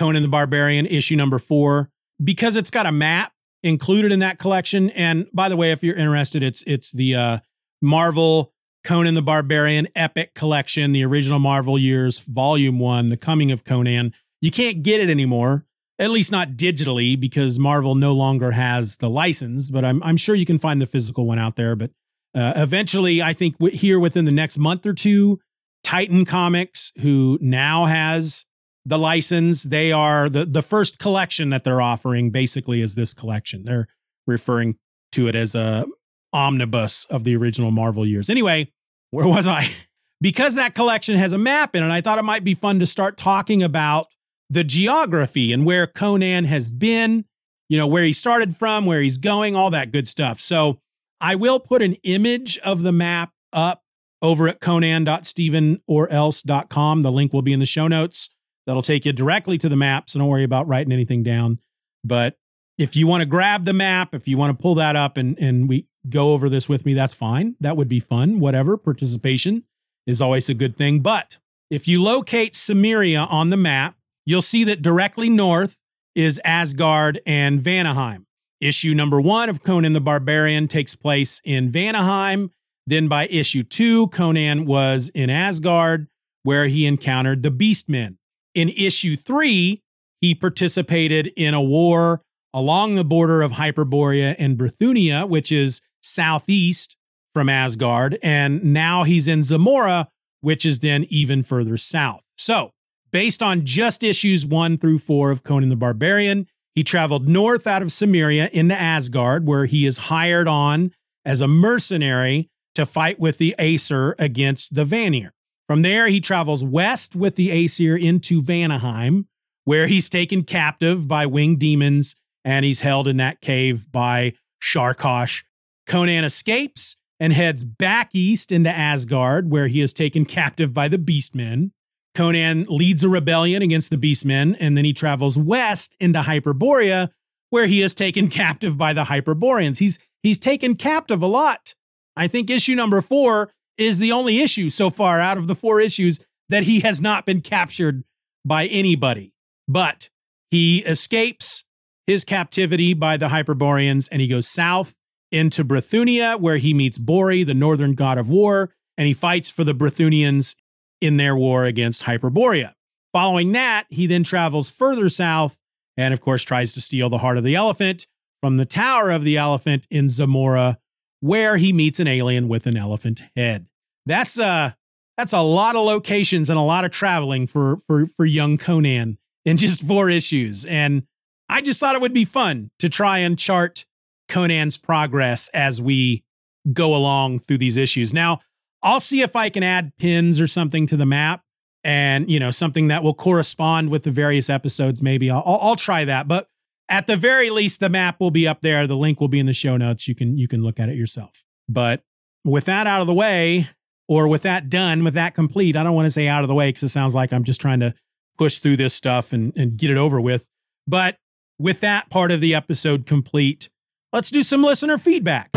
Conan 0.00 0.22
the 0.22 0.28
Barbarian 0.28 0.86
issue 0.86 1.14
number 1.14 1.38
four, 1.38 1.90
because 2.24 2.56
it's 2.56 2.70
got 2.70 2.86
a 2.86 2.92
map 2.92 3.32
included 3.62 4.12
in 4.12 4.20
that 4.20 4.38
collection. 4.38 4.88
And 4.90 5.28
by 5.34 5.50
the 5.50 5.58
way, 5.58 5.72
if 5.72 5.84
you're 5.84 5.94
interested, 5.94 6.42
it's 6.42 6.62
it's 6.62 6.90
the 6.90 7.14
uh, 7.14 7.38
Marvel 7.82 8.54
Conan 8.82 9.12
the 9.12 9.20
Barbarian 9.20 9.88
Epic 9.94 10.34
Collection, 10.34 10.92
the 10.92 11.04
original 11.04 11.38
Marvel 11.38 11.78
years, 11.78 12.20
Volume 12.20 12.78
One, 12.78 13.10
The 13.10 13.18
Coming 13.18 13.50
of 13.50 13.62
Conan. 13.62 14.14
You 14.40 14.50
can't 14.50 14.82
get 14.82 15.02
it 15.02 15.10
anymore, 15.10 15.66
at 15.98 16.10
least 16.10 16.32
not 16.32 16.52
digitally, 16.52 17.20
because 17.20 17.58
Marvel 17.58 17.94
no 17.94 18.14
longer 18.14 18.52
has 18.52 18.96
the 18.96 19.10
license. 19.10 19.68
But 19.68 19.84
I'm 19.84 20.02
I'm 20.02 20.16
sure 20.16 20.34
you 20.34 20.46
can 20.46 20.58
find 20.58 20.80
the 20.80 20.86
physical 20.86 21.26
one 21.26 21.38
out 21.38 21.56
there. 21.56 21.76
But 21.76 21.90
uh, 22.34 22.54
eventually, 22.56 23.20
I 23.20 23.34
think 23.34 23.58
w- 23.58 23.76
here 23.76 24.00
within 24.00 24.24
the 24.24 24.30
next 24.30 24.56
month 24.56 24.86
or 24.86 24.94
two, 24.94 25.40
Titan 25.84 26.24
Comics, 26.24 26.92
who 27.02 27.38
now 27.42 27.84
has 27.84 28.46
the 28.84 28.98
license. 28.98 29.64
They 29.64 29.92
are 29.92 30.28
the, 30.28 30.44
the 30.44 30.62
first 30.62 30.98
collection 30.98 31.50
that 31.50 31.64
they're 31.64 31.80
offering 31.80 32.30
basically 32.30 32.80
is 32.80 32.94
this 32.94 33.14
collection. 33.14 33.64
They're 33.64 33.86
referring 34.26 34.76
to 35.12 35.28
it 35.28 35.34
as 35.34 35.54
a 35.54 35.86
omnibus 36.32 37.04
of 37.06 37.24
the 37.24 37.36
original 37.36 37.70
Marvel 37.70 38.06
years. 38.06 38.30
Anyway, 38.30 38.70
where 39.10 39.26
was 39.26 39.46
I? 39.46 39.66
because 40.20 40.54
that 40.54 40.74
collection 40.74 41.16
has 41.16 41.32
a 41.32 41.38
map 41.38 41.74
in 41.74 41.82
it, 41.82 41.90
I 41.90 42.00
thought 42.00 42.18
it 42.18 42.24
might 42.24 42.44
be 42.44 42.54
fun 42.54 42.78
to 42.80 42.86
start 42.86 43.16
talking 43.16 43.62
about 43.62 44.06
the 44.48 44.64
geography 44.64 45.52
and 45.52 45.64
where 45.64 45.86
Conan 45.86 46.44
has 46.44 46.70
been, 46.70 47.24
you 47.68 47.78
know, 47.78 47.86
where 47.86 48.04
he 48.04 48.12
started 48.12 48.56
from, 48.56 48.86
where 48.86 49.00
he's 49.00 49.18
going, 49.18 49.54
all 49.54 49.70
that 49.70 49.92
good 49.92 50.08
stuff. 50.08 50.40
So 50.40 50.80
I 51.20 51.36
will 51.36 51.60
put 51.60 51.82
an 51.82 51.94
image 52.02 52.58
of 52.58 52.82
the 52.82 52.92
map 52.92 53.30
up 53.52 53.82
over 54.22 54.48
at 54.48 54.60
conan.steevenorrelse.com. 54.60 57.02
The 57.02 57.12
link 57.12 57.32
will 57.32 57.42
be 57.42 57.52
in 57.52 57.60
the 57.60 57.66
show 57.66 57.88
notes. 57.88 58.30
That'll 58.70 58.82
take 58.82 59.04
you 59.04 59.12
directly 59.12 59.58
to 59.58 59.68
the 59.68 59.74
map, 59.74 60.08
so 60.08 60.20
don't 60.20 60.28
worry 60.28 60.44
about 60.44 60.68
writing 60.68 60.92
anything 60.92 61.24
down. 61.24 61.58
But 62.04 62.38
if 62.78 62.94
you 62.94 63.08
want 63.08 63.22
to 63.22 63.26
grab 63.26 63.64
the 63.64 63.72
map, 63.72 64.14
if 64.14 64.28
you 64.28 64.38
want 64.38 64.56
to 64.56 64.62
pull 64.62 64.76
that 64.76 64.94
up 64.94 65.16
and, 65.16 65.36
and 65.40 65.68
we 65.68 65.88
go 66.08 66.34
over 66.34 66.48
this 66.48 66.68
with 66.68 66.86
me, 66.86 66.94
that's 66.94 67.12
fine. 67.12 67.56
That 67.58 67.76
would 67.76 67.88
be 67.88 67.98
fun. 67.98 68.38
Whatever. 68.38 68.76
Participation 68.76 69.64
is 70.06 70.22
always 70.22 70.48
a 70.48 70.54
good 70.54 70.76
thing. 70.76 71.00
But 71.00 71.38
if 71.68 71.88
you 71.88 72.00
locate 72.00 72.52
Cimmeria 72.52 73.26
on 73.28 73.50
the 73.50 73.56
map, 73.56 73.96
you'll 74.24 74.40
see 74.40 74.62
that 74.62 74.82
directly 74.82 75.28
north 75.28 75.80
is 76.14 76.40
Asgard 76.44 77.20
and 77.26 77.58
Vanaheim. 77.58 78.24
Issue 78.60 78.94
number 78.94 79.20
one 79.20 79.48
of 79.48 79.64
Conan 79.64 79.94
the 79.94 80.00
Barbarian 80.00 80.68
takes 80.68 80.94
place 80.94 81.40
in 81.44 81.72
Vanaheim. 81.72 82.50
Then 82.86 83.08
by 83.08 83.26
issue 83.26 83.64
two, 83.64 84.06
Conan 84.06 84.64
was 84.64 85.10
in 85.12 85.28
Asgard, 85.28 86.06
where 86.44 86.68
he 86.68 86.86
encountered 86.86 87.42
the 87.42 87.50
Beastmen. 87.50 88.18
In 88.54 88.68
issue 88.68 89.16
three, 89.16 89.82
he 90.20 90.34
participated 90.34 91.28
in 91.36 91.54
a 91.54 91.62
war 91.62 92.22
along 92.52 92.94
the 92.94 93.04
border 93.04 93.42
of 93.42 93.52
Hyperborea 93.52 94.34
and 94.38 94.58
Brithunia, 94.58 95.28
which 95.28 95.52
is 95.52 95.80
southeast 96.02 96.96
from 97.32 97.48
Asgard. 97.48 98.18
And 98.22 98.72
now 98.72 99.04
he's 99.04 99.28
in 99.28 99.44
Zamora, 99.44 100.08
which 100.40 100.66
is 100.66 100.80
then 100.80 101.06
even 101.08 101.42
further 101.42 101.76
south. 101.76 102.22
So, 102.36 102.70
based 103.12 103.42
on 103.42 103.64
just 103.64 104.02
issues 104.02 104.46
one 104.46 104.78
through 104.78 104.98
four 104.98 105.30
of 105.30 105.42
Conan 105.42 105.68
the 105.68 105.76
Barbarian, 105.76 106.46
he 106.74 106.84
traveled 106.84 107.28
north 107.28 107.66
out 107.66 107.82
of 107.82 107.88
Cimmeria 107.88 108.48
into 108.50 108.74
Asgard, 108.74 109.46
where 109.46 109.66
he 109.66 109.86
is 109.86 109.98
hired 109.98 110.48
on 110.48 110.92
as 111.24 111.40
a 111.40 111.48
mercenary 111.48 112.48
to 112.74 112.86
fight 112.86 113.18
with 113.18 113.38
the 113.38 113.54
Aesir 113.58 114.14
against 114.18 114.74
the 114.74 114.84
Vanir. 114.84 115.32
From 115.70 115.82
there, 115.82 116.08
he 116.08 116.20
travels 116.20 116.64
west 116.64 117.14
with 117.14 117.36
the 117.36 117.52
Aesir 117.52 117.96
into 117.96 118.42
Vanaheim, 118.42 119.26
where 119.64 119.86
he's 119.86 120.10
taken 120.10 120.42
captive 120.42 121.06
by 121.06 121.26
winged 121.26 121.60
demons 121.60 122.16
and 122.44 122.64
he's 122.64 122.80
held 122.80 123.06
in 123.06 123.18
that 123.18 123.40
cave 123.40 123.86
by 123.92 124.32
Sharkosh. 124.60 125.44
Conan 125.86 126.24
escapes 126.24 126.96
and 127.20 127.32
heads 127.32 127.62
back 127.62 128.10
east 128.12 128.50
into 128.50 128.68
Asgard, 128.68 129.48
where 129.48 129.68
he 129.68 129.80
is 129.80 129.94
taken 129.94 130.24
captive 130.24 130.74
by 130.74 130.88
the 130.88 130.98
Beastmen. 130.98 131.70
Conan 132.16 132.66
leads 132.68 133.04
a 133.04 133.08
rebellion 133.08 133.62
against 133.62 133.90
the 133.90 133.96
Beastmen, 133.96 134.56
and 134.58 134.76
then 134.76 134.84
he 134.84 134.92
travels 134.92 135.38
west 135.38 135.94
into 136.00 136.22
Hyperborea, 136.22 137.10
where 137.50 137.68
he 137.68 137.80
is 137.80 137.94
taken 137.94 138.26
captive 138.42 138.76
by 138.76 138.92
the 138.92 139.04
Hyperboreans. 139.04 139.78
He's 139.78 140.00
he's 140.20 140.40
taken 140.40 140.74
captive 140.74 141.22
a 141.22 141.28
lot. 141.28 141.76
I 142.16 142.26
think 142.26 142.50
issue 142.50 142.74
number 142.74 143.00
four 143.00 143.52
is 143.78 143.98
the 143.98 144.12
only 144.12 144.40
issue 144.40 144.70
so 144.70 144.90
far 144.90 145.20
out 145.20 145.38
of 145.38 145.46
the 145.46 145.54
four 145.54 145.80
issues 145.80 146.24
that 146.48 146.64
he 146.64 146.80
has 146.80 147.00
not 147.00 147.26
been 147.26 147.40
captured 147.40 148.04
by 148.44 148.66
anybody. 148.66 149.32
But 149.68 150.08
he 150.50 150.78
escapes 150.78 151.64
his 152.06 152.24
captivity 152.24 152.92
by 152.92 153.16
the 153.16 153.28
Hyperboreans 153.28 154.08
and 154.08 154.20
he 154.20 154.28
goes 154.28 154.48
south 154.48 154.96
into 155.30 155.64
Brithunia, 155.64 156.40
where 156.40 156.56
he 156.56 156.74
meets 156.74 156.98
Bori, 156.98 157.44
the 157.44 157.54
northern 157.54 157.94
god 157.94 158.18
of 158.18 158.28
war, 158.28 158.74
and 158.98 159.06
he 159.06 159.14
fights 159.14 159.50
for 159.50 159.62
the 159.62 159.74
Brithunians 159.74 160.56
in 161.00 161.16
their 161.16 161.36
war 161.36 161.64
against 161.64 162.04
Hyperborea. 162.04 162.74
Following 163.12 163.52
that, 163.52 163.84
he 163.90 164.06
then 164.06 164.24
travels 164.24 164.70
further 164.70 165.08
south 165.08 165.58
and, 165.96 166.12
of 166.12 166.20
course, 166.20 166.42
tries 166.42 166.74
to 166.74 166.80
steal 166.80 167.08
the 167.08 167.18
heart 167.18 167.38
of 167.38 167.44
the 167.44 167.54
elephant 167.54 168.06
from 168.42 168.56
the 168.56 168.64
Tower 168.64 169.10
of 169.10 169.22
the 169.22 169.36
Elephant 169.36 169.86
in 169.90 170.08
Zamora, 170.08 170.78
where 171.20 171.56
he 171.56 171.72
meets 171.72 172.00
an 172.00 172.06
alien 172.06 172.48
with 172.48 172.66
an 172.66 172.76
elephant 172.76 173.22
head. 173.36 173.66
That's 174.06 174.38
a 174.38 174.76
that's 175.16 175.32
a 175.32 175.42
lot 175.42 175.76
of 175.76 175.84
locations 175.84 176.48
and 176.48 176.58
a 176.58 176.62
lot 176.62 176.84
of 176.84 176.90
traveling 176.90 177.46
for 177.46 177.78
for 177.86 178.06
for 178.06 178.24
young 178.24 178.58
Conan 178.58 179.18
in 179.44 179.56
just 179.56 179.86
four 179.86 180.10
issues. 180.10 180.64
And 180.64 181.04
I 181.48 181.60
just 181.60 181.80
thought 181.80 181.94
it 181.94 182.00
would 182.00 182.14
be 182.14 182.24
fun 182.24 182.70
to 182.78 182.88
try 182.88 183.18
and 183.18 183.38
chart 183.38 183.84
Conan's 184.28 184.78
progress 184.78 185.48
as 185.52 185.82
we 185.82 186.24
go 186.72 186.94
along 186.94 187.40
through 187.40 187.58
these 187.58 187.76
issues. 187.76 188.14
Now, 188.14 188.40
I'll 188.82 189.00
see 189.00 189.22
if 189.22 189.36
I 189.36 189.48
can 189.50 189.62
add 189.62 189.92
pins 189.98 190.40
or 190.40 190.46
something 190.46 190.86
to 190.86 190.96
the 190.96 191.06
map 191.06 191.42
and, 191.82 192.30
you 192.30 192.38
know, 192.38 192.50
something 192.50 192.88
that 192.88 193.02
will 193.02 193.14
correspond 193.14 193.90
with 193.90 194.04
the 194.04 194.10
various 194.10 194.48
episodes. 194.48 195.02
Maybe 195.02 195.30
I'll, 195.30 195.42
I'll 195.44 195.76
try 195.76 196.04
that. 196.04 196.28
But 196.28 196.48
at 196.90 197.06
the 197.06 197.16
very 197.16 197.48
least, 197.50 197.80
the 197.80 197.88
map 197.88 198.20
will 198.20 198.30
be 198.30 198.46
up 198.46 198.60
there. 198.60 198.86
The 198.86 198.96
link 198.96 199.20
will 199.20 199.28
be 199.28 199.38
in 199.38 199.46
the 199.46 199.54
show 199.54 199.76
notes. 199.76 200.08
You 200.08 200.14
can, 200.14 200.36
you 200.36 200.48
can 200.48 200.62
look 200.62 200.78
at 200.78 200.88
it 200.88 200.96
yourself. 200.96 201.44
But 201.68 202.02
with 202.44 202.64
that 202.66 202.86
out 202.86 203.00
of 203.00 203.06
the 203.06 203.14
way, 203.14 203.68
or 204.08 204.26
with 204.26 204.42
that 204.42 204.68
done, 204.68 205.04
with 205.04 205.14
that 205.14 205.34
complete, 205.34 205.76
I 205.76 205.84
don't 205.84 205.94
want 205.94 206.06
to 206.06 206.10
say 206.10 206.26
out 206.26 206.42
of 206.42 206.48
the 206.48 206.54
way 206.54 206.68
because 206.68 206.82
it 206.82 206.88
sounds 206.88 207.14
like 207.14 207.32
I'm 207.32 207.44
just 207.44 207.60
trying 207.60 207.78
to 207.80 207.94
push 208.36 208.58
through 208.58 208.76
this 208.76 208.92
stuff 208.92 209.32
and, 209.32 209.52
and 209.56 209.76
get 209.76 209.88
it 209.88 209.96
over 209.96 210.20
with. 210.20 210.48
But 210.88 211.16
with 211.60 211.80
that 211.80 212.10
part 212.10 212.32
of 212.32 212.40
the 212.40 212.54
episode 212.54 213.06
complete, 213.06 213.70
let's 214.12 214.30
do 214.30 214.42
some 214.42 214.62
listener 214.62 214.98
feedback. 214.98 215.50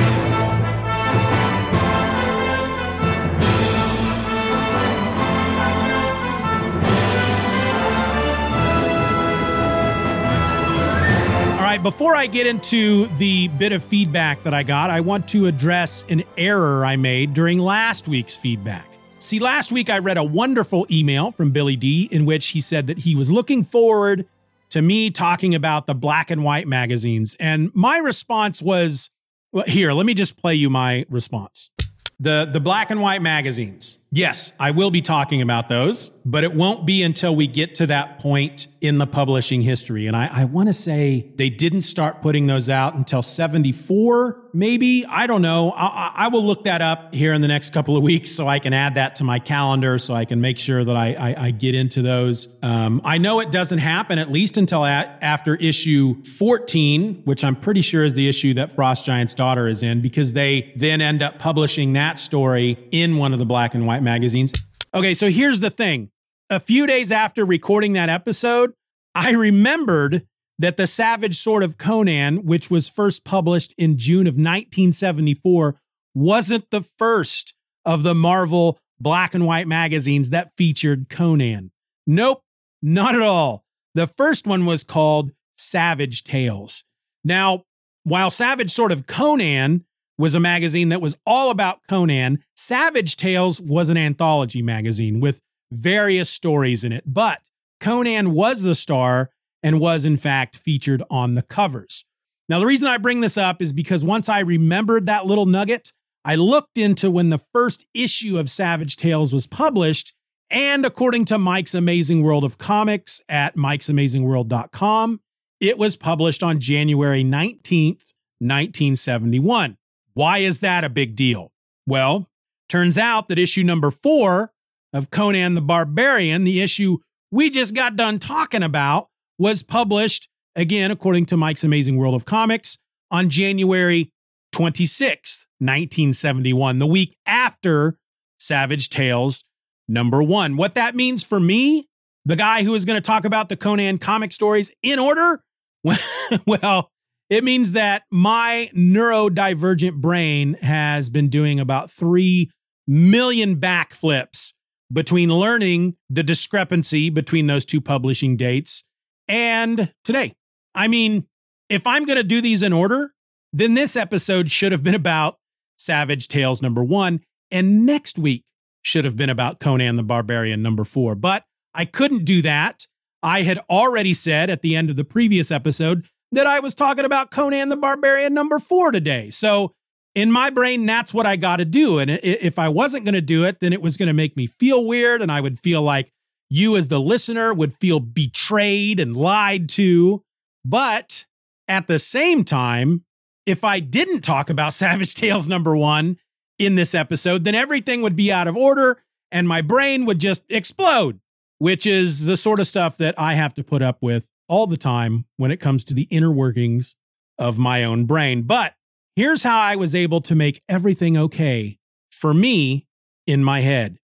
Before 11.83 12.15
I 12.15 12.27
get 12.27 12.47
into 12.47 13.07
the 13.17 13.49
bit 13.49 13.73
of 13.73 13.83
feedback 13.83 14.41
that 14.43 14.53
I 14.53 14.63
got, 14.63 14.89
I 14.89 15.01
want 15.01 15.27
to 15.29 15.47
address 15.47 16.05
an 16.07 16.23
error 16.37 16.85
I 16.85 16.95
made 16.95 17.33
during 17.33 17.59
last 17.59 18.07
week's 18.07 18.37
feedback. 18.37 18.87
See, 19.19 19.39
last 19.39 19.69
week 19.69 19.89
I 19.89 19.99
read 19.99 20.17
a 20.17 20.23
wonderful 20.23 20.87
email 20.89 21.31
from 21.31 21.51
Billy 21.51 21.75
D 21.75 22.07
in 22.09 22.25
which 22.25 22.49
he 22.49 22.61
said 22.61 22.87
that 22.87 22.99
he 22.99 23.15
was 23.15 23.31
looking 23.31 23.65
forward 23.65 24.25
to 24.69 24.81
me 24.81 25.11
talking 25.11 25.53
about 25.53 25.85
the 25.85 25.93
black 25.93 26.31
and 26.31 26.43
white 26.43 26.67
magazines. 26.67 27.35
And 27.37 27.69
my 27.75 27.97
response 27.97 28.61
was 28.61 29.09
well, 29.51 29.65
here, 29.67 29.91
let 29.91 30.05
me 30.05 30.13
just 30.13 30.37
play 30.37 30.55
you 30.55 30.69
my 30.69 31.05
response. 31.09 31.69
The, 32.17 32.49
the 32.51 32.61
black 32.61 32.91
and 32.91 33.01
white 33.01 33.21
magazines. 33.21 33.99
Yes, 34.15 34.53
I 34.59 34.69
will 34.69 34.91
be 34.91 35.01
talking 35.01 35.41
about 35.41 35.69
those, 35.69 36.09
but 36.23 36.43
it 36.43 36.53
won't 36.53 36.85
be 36.85 37.01
until 37.01 37.35
we 37.35 37.47
get 37.47 37.73
to 37.75 37.87
that 37.87 38.19
point 38.19 38.67
in 38.79 38.97
the 38.99 39.07
publishing 39.07 39.61
history. 39.61 40.05
And 40.05 40.15
I, 40.15 40.29
I 40.31 40.45
want 40.45 40.67
to 40.67 40.73
say 40.73 41.31
they 41.37 41.49
didn't 41.49 41.81
start 41.81 42.21
putting 42.21 42.45
those 42.45 42.69
out 42.69 42.93
until 42.95 43.23
74, 43.23 44.49
maybe. 44.53 45.05
I 45.09 45.25
don't 45.25 45.41
know. 45.41 45.73
I, 45.75 46.11
I, 46.13 46.27
will 46.27 46.43
look 46.43 46.65
that 46.65 46.81
up 46.81 47.15
here 47.15 47.33
in 47.33 47.41
the 47.41 47.47
next 47.47 47.73
couple 47.73 47.95
of 47.95 48.03
weeks 48.03 48.29
so 48.29 48.45
I 48.45 48.59
can 48.59 48.73
add 48.73 48.95
that 48.95 49.15
to 49.15 49.23
my 49.23 49.39
calendar 49.39 49.97
so 49.97 50.13
I 50.13 50.25
can 50.25 50.41
make 50.41 50.59
sure 50.59 50.83
that 50.83 50.95
I, 50.95 51.13
I, 51.13 51.35
I 51.45 51.51
get 51.51 51.75
into 51.75 52.01
those. 52.01 52.55
Um, 52.61 53.01
I 53.05 53.17
know 53.17 53.39
it 53.39 53.51
doesn't 53.51 53.79
happen 53.79 54.19
at 54.19 54.29
least 54.29 54.57
until 54.57 54.83
at, 54.83 55.17
after 55.23 55.55
issue 55.55 56.21
14, 56.23 57.21
which 57.23 57.45
I'm 57.45 57.55
pretty 57.55 57.81
sure 57.81 58.03
is 58.03 58.15
the 58.15 58.27
issue 58.27 58.53
that 58.55 58.73
Frost 58.73 59.05
Giant's 59.05 59.33
daughter 59.33 59.67
is 59.67 59.81
in, 59.81 60.01
because 60.01 60.33
they 60.33 60.73
then 60.75 60.99
end 60.99 61.23
up 61.23 61.39
publishing 61.39 61.93
that 61.93 62.19
story 62.19 62.77
in 62.91 63.17
one 63.17 63.31
of 63.31 63.39
the 63.39 63.45
black 63.45 63.73
and 63.73 63.87
white 63.87 64.02
magazines. 64.03 64.53
Okay, 64.93 65.13
so 65.13 65.29
here's 65.29 65.59
the 65.59 65.69
thing. 65.69 66.09
A 66.49 66.59
few 66.59 66.85
days 66.85 67.11
after 67.11 67.45
recording 67.45 67.93
that 67.93 68.09
episode, 68.09 68.73
I 69.15 69.31
remembered 69.31 70.27
that 70.59 70.77
the 70.77 70.87
Savage 70.87 71.35
Sword 71.35 71.63
of 71.63 71.77
Conan, 71.77 72.45
which 72.45 72.69
was 72.69 72.89
first 72.89 73.25
published 73.25 73.73
in 73.77 73.97
June 73.97 74.27
of 74.27 74.35
1974, 74.35 75.79
wasn't 76.13 76.69
the 76.69 76.81
first 76.81 77.55
of 77.85 78.03
the 78.03 78.13
Marvel 78.13 78.77
black 78.99 79.33
and 79.33 79.45
white 79.45 79.67
magazines 79.67 80.29
that 80.29 80.51
featured 80.55 81.09
Conan. 81.09 81.71
Nope, 82.05 82.41
not 82.81 83.15
at 83.15 83.21
all. 83.21 83.65
The 83.95 84.07
first 84.07 84.47
one 84.47 84.65
was 84.65 84.83
called 84.83 85.31
Savage 85.57 86.23
Tales. 86.23 86.83
Now, 87.23 87.63
while 88.03 88.31
Savage 88.31 88.71
Sword 88.71 88.91
of 88.91 89.07
Conan 89.07 89.85
was 90.17 90.35
a 90.35 90.39
magazine 90.39 90.89
that 90.89 91.01
was 91.01 91.17
all 91.25 91.49
about 91.49 91.79
Conan. 91.89 92.43
Savage 92.55 93.17
Tales 93.17 93.61
was 93.61 93.89
an 93.89 93.97
anthology 93.97 94.61
magazine 94.61 95.19
with 95.19 95.41
various 95.71 96.29
stories 96.29 96.83
in 96.83 96.91
it, 96.91 97.03
but 97.05 97.41
Conan 97.79 98.31
was 98.31 98.61
the 98.61 98.75
star 98.75 99.31
and 99.63 99.79
was, 99.79 100.05
in 100.05 100.17
fact, 100.17 100.57
featured 100.57 101.01
on 101.09 101.35
the 101.35 101.41
covers. 101.41 102.05
Now, 102.49 102.59
the 102.59 102.65
reason 102.65 102.87
I 102.87 102.97
bring 102.97 103.21
this 103.21 103.37
up 103.37 103.61
is 103.61 103.73
because 103.73 104.03
once 104.03 104.29
I 104.29 104.41
remembered 104.41 105.05
that 105.05 105.25
little 105.25 105.45
nugget, 105.45 105.93
I 106.25 106.35
looked 106.35 106.77
into 106.77 107.09
when 107.09 107.29
the 107.29 107.39
first 107.53 107.85
issue 107.93 108.37
of 108.37 108.49
Savage 108.49 108.97
Tales 108.97 109.33
was 109.33 109.47
published. 109.47 110.13
And 110.49 110.85
according 110.85 111.25
to 111.25 111.37
Mike's 111.37 111.73
Amazing 111.73 112.21
World 112.21 112.43
of 112.43 112.57
Comics 112.57 113.21
at 113.27 113.55
mike'samazingworld.com, 113.55 115.21
it 115.59 115.77
was 115.77 115.95
published 115.95 116.43
on 116.43 116.59
January 116.59 117.23
19th, 117.23 118.13
1971. 118.39 119.77
Why 120.13 120.39
is 120.39 120.59
that 120.59 120.83
a 120.83 120.89
big 120.89 121.15
deal? 121.15 121.51
Well, 121.87 122.29
turns 122.69 122.97
out 122.97 123.27
that 123.27 123.39
issue 123.39 123.63
number 123.63 123.91
four 123.91 124.51
of 124.93 125.09
Conan 125.09 125.55
the 125.55 125.61
Barbarian, 125.61 126.43
the 126.43 126.61
issue 126.61 126.97
we 127.31 127.49
just 127.49 127.75
got 127.75 127.95
done 127.95 128.19
talking 128.19 128.63
about, 128.63 129.09
was 129.39 129.63
published, 129.63 130.29
again, 130.55 130.91
according 130.91 131.25
to 131.27 131.37
Mike's 131.37 131.63
Amazing 131.63 131.97
World 131.97 132.13
of 132.13 132.25
Comics, 132.25 132.77
on 133.09 133.29
January 133.29 134.11
26th, 134.53 135.45
1971, 135.59 136.79
the 136.79 136.87
week 136.87 137.15
after 137.25 137.97
Savage 138.39 138.89
Tales 138.89 139.45
number 139.87 140.21
one. 140.21 140.57
What 140.57 140.75
that 140.75 140.95
means 140.95 141.23
for 141.23 141.39
me, 141.39 141.87
the 142.25 142.35
guy 142.35 142.63
who 142.63 142.73
is 142.75 142.85
going 142.85 143.01
to 143.01 143.05
talk 143.05 143.25
about 143.25 143.49
the 143.49 143.57
Conan 143.57 143.97
comic 143.97 144.31
stories 144.31 144.73
in 144.83 144.99
order, 144.99 145.43
well, 146.45 146.91
it 147.33 147.43
means 147.43 147.71
that 147.73 148.03
my 148.11 148.69
neurodivergent 148.75 149.95
brain 149.95 150.55
has 150.55 151.09
been 151.09 151.29
doing 151.29 151.59
about 151.59 151.89
3 151.89 152.49
million 152.87 153.55
backflips 153.55 154.53
between 154.91 155.29
learning 155.29 155.95
the 156.09 156.23
discrepancy 156.23 157.09
between 157.09 157.47
those 157.47 157.65
two 157.65 157.81
publishing 157.81 158.37
dates 158.37 158.83
and 159.27 159.93
today. 160.03 160.33
I 160.75 160.87
mean, 160.87 161.25
if 161.69 161.87
I'm 161.87 162.05
going 162.05 162.17
to 162.17 162.23
do 162.23 162.41
these 162.41 162.61
in 162.61 162.73
order, 162.73 163.13
then 163.51 163.73
this 163.73 163.95
episode 163.95 164.51
should 164.51 164.71
have 164.71 164.83
been 164.83 164.95
about 164.95 165.37
Savage 165.77 166.27
Tales 166.27 166.61
number 166.61 166.83
one, 166.83 167.21
and 167.51 167.85
next 167.85 168.19
week 168.19 168.43
should 168.83 169.05
have 169.05 169.17
been 169.17 169.29
about 169.29 169.59
Conan 169.59 169.95
the 169.95 170.03
Barbarian 170.03 170.61
number 170.61 170.83
four. 170.83 171.15
But 171.15 171.43
I 171.73 171.85
couldn't 171.85 172.25
do 172.25 172.41
that. 172.41 172.85
I 173.23 173.43
had 173.43 173.59
already 173.69 174.13
said 174.13 174.49
at 174.49 174.61
the 174.61 174.75
end 174.75 174.89
of 174.89 174.97
the 174.97 175.05
previous 175.05 175.49
episode 175.49 176.07
that 176.33 176.47
I 176.47 176.59
was 176.59 176.75
talking 176.75 177.05
about 177.05 177.31
Conan 177.31 177.69
the 177.69 177.77
Barbarian 177.77 178.33
number 178.33 178.59
four 178.59 178.91
today. 178.91 179.29
So 179.29 179.73
in 180.15 180.31
my 180.31 180.49
brain, 180.49 180.85
that's 180.85 181.13
what 181.13 181.25
I 181.25 181.35
got 181.35 181.57
to 181.57 181.65
do. 181.65 181.99
And 181.99 182.11
if 182.11 182.59
I 182.59 182.69
wasn't 182.69 183.05
going 183.05 183.13
to 183.13 183.21
do 183.21 183.45
it, 183.45 183.59
then 183.59 183.73
it 183.73 183.81
was 183.81 183.97
going 183.97 184.07
to 184.07 184.13
make 184.13 184.37
me 184.37 184.45
feel 184.45 184.85
weird. 184.85 185.21
And 185.21 185.31
I 185.31 185.41
would 185.41 185.59
feel 185.59 185.81
like 185.81 186.11
you, 186.49 186.75
as 186.75 186.87
the 186.87 186.99
listener, 186.99 187.53
would 187.53 187.73
feel 187.73 187.99
betrayed 187.99 188.99
and 188.99 189.15
lied 189.15 189.69
to. 189.69 190.23
But 190.63 191.25
at 191.67 191.87
the 191.87 191.99
same 191.99 192.43
time, 192.43 193.05
if 193.45 193.63
I 193.63 193.79
didn't 193.79 194.21
talk 194.21 194.49
about 194.49 194.73
Savage 194.73 195.15
Tales 195.15 195.47
number 195.47 195.75
one 195.75 196.17
in 196.59 196.75
this 196.75 196.93
episode, 196.93 197.43
then 197.43 197.55
everything 197.55 198.01
would 198.01 198.15
be 198.15 198.31
out 198.31 198.47
of 198.47 198.55
order 198.55 199.01
and 199.31 199.47
my 199.47 199.61
brain 199.61 200.05
would 200.05 200.19
just 200.19 200.43
explode, 200.49 201.19
which 201.57 201.87
is 201.87 202.27
the 202.27 202.37
sort 202.37 202.59
of 202.59 202.67
stuff 202.67 202.97
that 202.97 203.15
I 203.17 203.33
have 203.33 203.55
to 203.55 203.63
put 203.63 203.81
up 203.81 203.97
with 204.01 204.29
all 204.47 204.67
the 204.67 204.77
time 204.77 205.25
when 205.37 205.51
it 205.51 205.59
comes 205.59 205.83
to 205.85 205.93
the 205.93 206.07
inner 206.09 206.31
workings 206.31 206.95
of 207.37 207.57
my 207.57 207.83
own 207.83 208.05
brain. 208.05 208.43
But 208.43 208.75
here's 209.15 209.43
how 209.43 209.59
I 209.59 209.75
was 209.75 209.95
able 209.95 210.21
to 210.21 210.35
make 210.35 210.61
everything 210.69 211.17
okay 211.17 211.77
for 212.11 212.33
me 212.33 212.87
in 213.25 213.43
my 213.43 213.61
head. 213.61 213.97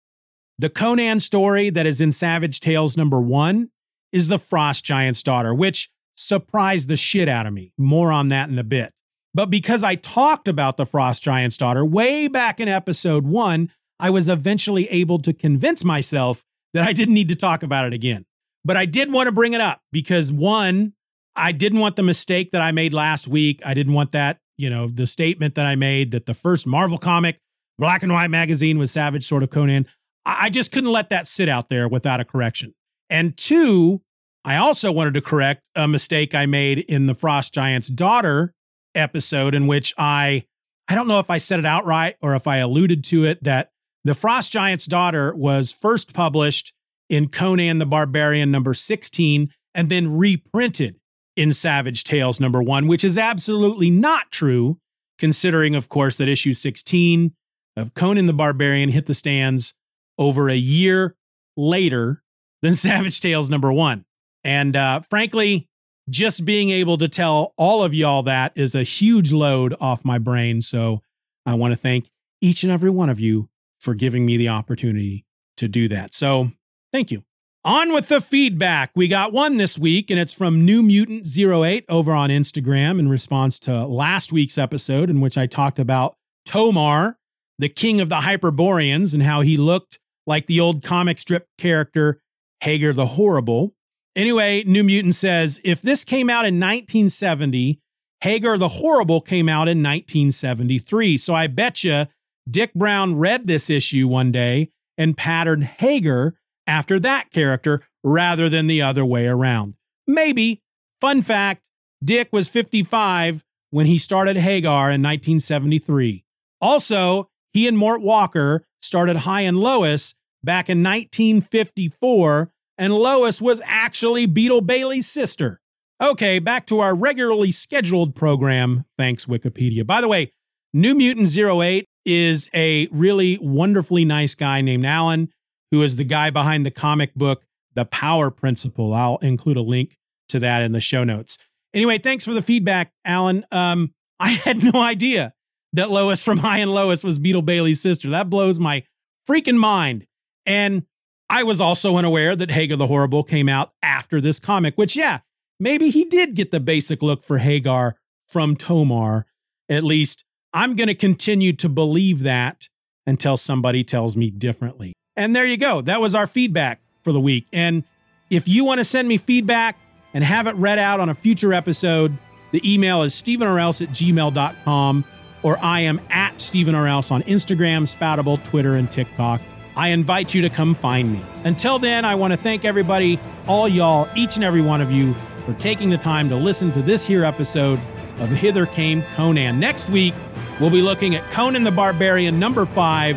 The 0.59 0.71
Conan 0.71 1.21
story 1.21 1.71
that 1.71 1.87
is 1.87 2.01
in 2.01 2.13
Savage 2.13 2.61
Tales 2.61 2.97
number 2.97 3.21
one 3.21 3.69
is 4.13 4.29
the 4.29 4.39
Frost 4.39 4.85
Giant's 4.85 5.23
daughter, 5.23 5.55
which 5.55 5.91
surprised 6.17 6.89
the 6.89 6.97
shit 6.97 7.29
out 7.29 7.47
of 7.47 7.53
me. 7.53 7.73
More 7.77 8.11
on 8.11 8.29
that 8.29 8.49
in 8.49 8.59
a 8.59 8.65
bit. 8.65 8.93
But 9.35 9.51
because 9.51 9.85
I 9.85 9.97
talked 9.97 10.49
about 10.49 10.79
the 10.79 10.87
Frost 10.87 11.23
Giant's 11.23 11.59
daughter 11.59 11.85
way 11.85 12.27
back 12.27 12.59
in 12.59 12.69
episode 12.69 13.27
one, 13.27 13.71
I 14.01 14.09
was 14.09 14.31
eventually 14.31 14.89
able 14.89 15.19
to 15.19 15.35
convince 15.35 15.85
myself 15.85 16.43
that 16.73 16.87
I 16.89 16.95
didn't 16.95 17.15
need 17.15 17.29
to 17.29 17.37
talk 17.37 17.63
about 17.63 17.87
it 17.87 17.93
again. 17.93 18.25
But 18.67 18.77
I 18.77 18.85
did 18.85 19.13
want 19.13 19.29
to 19.29 19.33
bring 19.33 19.53
it 19.53 19.61
up 19.61 19.81
because 19.93 20.33
one, 20.33 20.95
I 21.37 21.53
didn't 21.53 21.79
want 21.79 21.95
the 21.95 22.03
mistake 22.03 22.51
that 22.51 22.61
I 22.61 22.73
made 22.73 22.93
last 22.93 23.29
week. 23.29 23.63
I 23.65 23.75
didn't 23.75 23.93
want 23.93 24.11
that, 24.11 24.41
you 24.59 24.69
know, 24.69 24.89
the 24.89 25.07
statement 25.07 25.55
that 25.55 25.67
I 25.67 25.77
made 25.77 26.11
that 26.11 26.27
the 26.27 26.35
first 26.35 26.67
Marvel 26.67 26.99
comic, 26.99 27.39
black 27.79 28.03
and 28.03 28.13
white 28.13 28.31
magazine 28.31 28.77
was 28.77 28.91
Savage 28.91 29.23
Sword 29.23 29.45
of 29.45 29.51
Conan. 29.51 29.87
I 30.25 30.51
just 30.51 30.73
couldn't 30.73 30.91
let 30.91 31.11
that 31.11 31.29
sit 31.29 31.49
out 31.49 31.69
there 31.69 31.87
without 31.87 32.19
a 32.19 32.25
correction. 32.25 32.73
And 33.09 33.37
two, 33.37 34.03
I 34.45 34.57
also 34.57 34.91
wanted 34.91 35.15
to 35.15 35.21
correct 35.21 35.63
a 35.77 35.87
mistake 35.87 36.35
I 36.35 36.47
made 36.47 36.81
in 36.81 37.07
the 37.07 37.15
Frost 37.15 37.55
Giant's 37.55 37.89
daughter 37.89 38.53
episode 38.97 39.55
in 39.55 39.69
which 39.69 39.95
I 39.97 40.45
I 40.89 40.97
don't 40.97 41.07
know 41.07 41.21
if 41.21 41.31
I 41.31 41.39
said 41.39 41.61
it 41.61 41.65
outright 41.65 42.17
or 42.21 42.35
if 42.35 42.49
I 42.49 42.57
alluded 42.57 43.05
to 43.05 43.25
it 43.25 43.45
that 43.45 43.71
the 44.05 44.15
Frost 44.15 44.51
Giant's 44.51 44.87
daughter 44.87 45.35
was 45.37 45.73
first 45.73 46.15
published 46.15 46.73
in 47.09 47.29
Conan 47.29 47.79
the 47.79 47.87
Barbarian 47.87 48.51
number 48.51 48.75
16 48.75 49.51
and 49.75 49.89
then 49.89 50.17
reprinted 50.17 50.97
in 51.37 51.53
Savage 51.53 52.05
Tales 52.05 52.41
number 52.41 52.63
1, 52.63 52.87
which 52.87 53.05
is 53.05 53.19
absolutely 53.19 53.91
not 53.91 54.31
true 54.31 54.79
considering 55.19 55.75
of 55.75 55.89
course 55.89 56.17
that 56.17 56.29
issue 56.29 56.53
16 56.53 57.33
of 57.77 57.95
Conan 57.95 58.27
the 58.27 58.33
Barbarian 58.33 58.91
hit 58.91 59.07
the 59.07 59.15
stands 59.15 59.75
over 60.19 60.49
a 60.49 60.57
year 60.57 61.15
later 61.57 62.23
than 62.63 62.75
Savage 62.75 63.21
Tales 63.21 63.51
number 63.51 63.73
1. 63.73 64.05
And 64.45 64.77
uh, 64.77 65.01
frankly, 65.01 65.69
just 66.09 66.45
being 66.45 66.71
able 66.71 66.99
to 66.99 67.09
tell 67.09 67.53
all 67.59 67.83
of 67.83 67.93
y'all 67.95 68.23
that 68.23 68.53
is 68.55 68.75
a 68.75 68.83
huge 68.83 69.33
load 69.33 69.75
off 69.81 70.05
my 70.05 70.19
brain. 70.19 70.63
So 70.63 71.01
I 71.45 71.55
want 71.55 71.73
to 71.73 71.77
thank 71.77 72.09
each 72.41 72.63
and 72.63 72.73
every 72.73 72.91
one 72.91 73.11
of 73.11 73.19
you 73.19 73.49
for 73.81 73.95
giving 73.95 74.25
me 74.25 74.37
the 74.37 74.49
opportunity 74.49 75.25
to 75.57 75.69
do 75.69 75.89
that. 75.89 76.15
So 76.15 76.53
thank 76.97 77.11
you. 77.11 77.23
On 77.63 77.93
with 77.93 78.09
the 78.09 78.23
feedback. 78.23 78.93
We 78.95 79.07
got 79.07 79.31
one 79.31 79.59
this 79.59 79.79
week, 79.79 80.11
and 80.11 80.19
it's 80.19 80.33
from 80.33 80.65
New 80.65 80.83
Mutant 80.83 81.29
08 81.39 81.85
over 81.91 82.13
on 82.13 82.31
Instagram 82.31 82.99
in 82.99 83.11
response 83.11 83.59
to 83.61 83.85
last 83.85 84.33
week's 84.33 84.57
episode, 84.57 85.11
in 85.11 85.21
which 85.21 85.37
I 85.37 85.47
talked 85.47 85.79
about 85.79 86.15
Tomar, 86.47 87.19
the 87.59 87.69
king 87.69 88.01
of 88.01 88.09
the 88.09 88.23
Hyperboreans, 88.23 89.13
and 89.13 89.23
how 89.25 89.43
he 89.43 89.59
looked 89.59 89.99
like 90.27 90.47
the 90.47 90.59
old 90.59 90.83
comic 90.83 91.19
strip 91.19 91.49
character 91.59 92.23
Hagar 92.61 92.95
the 92.95 93.07
Horrible. 93.07 93.75
Anyway, 94.15 94.63
New 94.65 94.83
Mutant 94.83 95.17
says 95.17 95.61
if 95.65 95.83
this 95.83 96.03
came 96.03 96.31
out 96.31 96.47
in 96.47 96.55
1970, 96.55 97.79
Hagar 98.23 98.57
the 98.57 98.69
Horrible 98.69 99.21
came 99.21 99.51
out 99.51 99.69
in 99.69 99.83
1973. 99.83 101.19
So 101.19 101.35
I 101.35 101.47
bet 101.47 101.85
you 101.85 102.07
Dik 102.51 102.73
Browne 102.73 103.17
read 103.17 103.47
this 103.47 103.69
issue 103.69 104.09
one 104.09 104.33
day 104.33 104.71
and 104.97 105.15
patterned 105.15 105.65
Hagar 105.65 106.37
after 106.67 106.99
that 107.01 107.31
character 107.31 107.81
rather 108.03 108.49
than 108.49 108.67
the 108.67 108.83
other 108.83 109.05
way 109.05 109.27
around. 109.27 109.75
Maybe. 110.07 110.63
Fun 111.01 111.23
fact 111.23 111.69
Dik 112.03 112.33
was 112.33 112.49
55 112.49 113.45
when 113.71 113.87
he 113.87 113.99
started 113.99 114.37
Hagar 114.37 114.91
in 114.91 115.03
1973. 115.03 116.25
Also, 116.61 117.29
he 117.53 117.69
and 117.69 117.77
Mort 117.77 118.01
Walker 118.01 118.65
started 118.81 119.17
Hi 119.19 119.43
and 119.43 119.59
Lois 119.59 120.15
back 120.43 120.71
in 120.71 120.83
1954 120.83 122.53
and 122.79 122.95
Lois 122.95 123.41
was 123.41 123.63
actually 123.65 124.27
Beetle 124.27 124.61
Bailey's 124.61 125.07
sister. 125.07 125.61
Okay, 126.01 126.39
back 126.39 126.67
to 126.67 126.81
our 126.81 126.95
regularly 126.95 127.51
scheduled 127.51 128.15
program. 128.15 128.85
Thanks, 128.99 129.27
Wikipedia. 129.27 129.87
By 129.87 130.01
the 130.01 130.09
way, 130.09 130.33
New 130.75 130.95
Mutant 130.95 131.35
08 131.37 131.89
is 132.05 132.51
a 132.55 132.87
really 132.93 133.39
wonderfully 133.41 134.05
nice 134.05 134.35
guy 134.35 134.61
named 134.61 134.85
Alan, 134.85 135.31
who 135.71 135.83
is 135.83 135.97
the 135.97 136.05
guy 136.05 136.31
behind 136.31 136.65
the 136.65 136.71
comic 136.71 137.15
book, 137.15 137.45
The 137.75 137.85
Power 137.85 138.31
Principle. 138.31 138.95
I'll 138.95 139.19
include 139.19 139.57
a 139.57 139.63
link 139.63 139.97
to 140.29 140.39
that 140.41 140.63
in 140.63 140.73
the 140.73 140.81
show 140.81 141.05
notes. 141.05 141.39
Anyway, 141.75 141.99
thanks 141.99 142.25
for 142.25 142.33
the 142.33 142.43
feedback, 142.43 142.93
Alan. 143.05 143.45
Um, 143.53 143.93
I 144.19 144.31
had 144.45 144.63
no 144.63 144.81
idea 144.81 145.33
that 145.73 145.91
Lois 145.91 146.23
from 146.23 146.39
Hi 146.39 146.59
and 146.59 146.73
Lois 146.73 147.05
was 147.05 147.19
Beetle 147.19 147.43
Bailey's 147.43 147.81
sister. 147.81 148.11
That 148.11 148.31
blows 148.31 148.59
my 148.59 148.85
freaking 149.29 149.59
mind. 149.59 150.07
And 150.45 150.87
I 151.29 151.43
was 151.43 151.61
also 151.61 151.97
unaware 151.97 152.37
that 152.37 152.53
Hagar 152.53 152.77
the 152.77 152.87
Horrible 152.87 153.25
came 153.25 153.49
out 153.49 153.73
after 153.83 154.21
this 154.21 154.39
comic, 154.39 154.77
which, 154.77 154.97
yeah, 154.97 155.19
maybe 155.59 155.91
he 155.91 156.05
did 156.05 156.35
get 156.35 156.51
the 156.51 156.61
basic 156.61 157.03
look 157.03 157.23
for 157.23 157.39
Hagar 157.39 157.97
from 158.29 158.57
Tomar. 158.57 159.27
At 159.69 159.83
least 159.83 160.25
I'm 160.53 160.77
going 160.77 160.89
to 160.89 160.95
continue 160.95 161.53
to 161.55 161.69
believe 161.69 162.21
that 162.21 162.69
until 163.07 163.37
somebody 163.37 163.85
tells 163.85 164.17
me 164.17 164.31
differently. 164.31 164.95
And 165.17 165.35
there 165.35 165.47
you 165.47 165.57
go. 165.57 165.81
That 165.81 166.01
was 166.01 166.15
our 166.15 166.27
feedback 166.27 166.81
for 167.03 167.13
the 167.13 167.21
week. 167.21 167.47
And 167.53 167.85
if 168.31 168.49
you 168.49 168.65
want 168.65 168.79
to 168.79 168.85
send 168.85 169.09
me 169.09 169.17
feedback 169.17 169.79
and 170.13 170.23
have 170.23 170.47
it 170.47 170.55
read 170.57 170.79
out 170.79 171.01
on 171.01 171.09
a 171.09 171.15
future 171.15 171.55
episode, 171.55 172.17
the 172.51 172.75
email 172.75 173.03
is 173.03 173.15
steevenorrelse 173.15 173.83
at 173.83 173.89
gmail.com 173.91 175.05
or 175.43 175.57
I 175.61 175.81
am 175.81 176.01
at 176.11 176.35
steevenorrelse 176.39 177.13
on 177.13 177.23
Instagram, 177.23 177.87
Spoutible, 177.87 178.43
Twitter, 178.45 178.75
and 178.75 178.91
TikTok. 178.91 179.41
I 179.77 179.91
invite 179.91 180.35
you 180.35 180.43
to 180.43 180.51
come 180.51 180.75
find 180.75 181.13
me. 181.13 181.21
Until 181.45 181.79
then, 181.79 182.05
I 182.05 182.15
want 182.15 182.33
to 182.33 182.37
thank 182.39 182.65
everybody, 182.65 183.21
all 183.47 183.69
y'all, 183.69 184.09
each 184.17 184.37
and 184.37 184.45
every 184.45 184.63
one 184.63 184.81
of 184.81 184.91
you, 184.91 185.15
for 185.45 185.53
taking 185.55 185.91
the 185.91 185.99
time 185.99 186.29
to 186.31 186.37
listen 186.37 186.73
to 186.73 186.83
this 186.83 187.07
here 187.07 187.25
episode 187.25 187.79
of 188.19 188.31
Hither 188.31 188.67
Came 188.67 189.03
Conan. 189.15 189.61
Next 189.61 189.91
week, 189.91 190.15
we'll 190.59 190.71
be 190.71 190.83
looking 190.83 191.15
at 191.15 191.31
Conan 191.31 191.63
the 191.63 191.71
Barbarian 191.71 192.41
number 192.41 192.65
five 192.65 193.17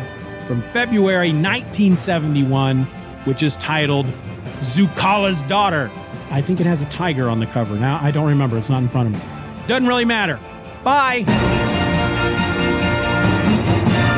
from 0.50 0.62
February 0.72 1.28
1971, 1.28 2.82
which 3.22 3.40
is 3.40 3.56
titled 3.58 4.04
Zukala's 4.58 5.44
Daughter. 5.44 5.88
I 6.32 6.40
think 6.40 6.58
it 6.58 6.66
has 6.66 6.82
a 6.82 6.86
tiger 6.86 7.28
on 7.28 7.38
the 7.38 7.46
cover. 7.46 7.76
Now, 7.76 8.00
I 8.02 8.10
don't 8.10 8.26
remember. 8.26 8.58
It's 8.58 8.68
not 8.68 8.82
in 8.82 8.88
front 8.88 9.06
of 9.06 9.12
me. 9.14 9.20
Doesn't 9.68 9.86
really 9.86 10.04
matter. 10.04 10.40
Bye. 10.82 11.22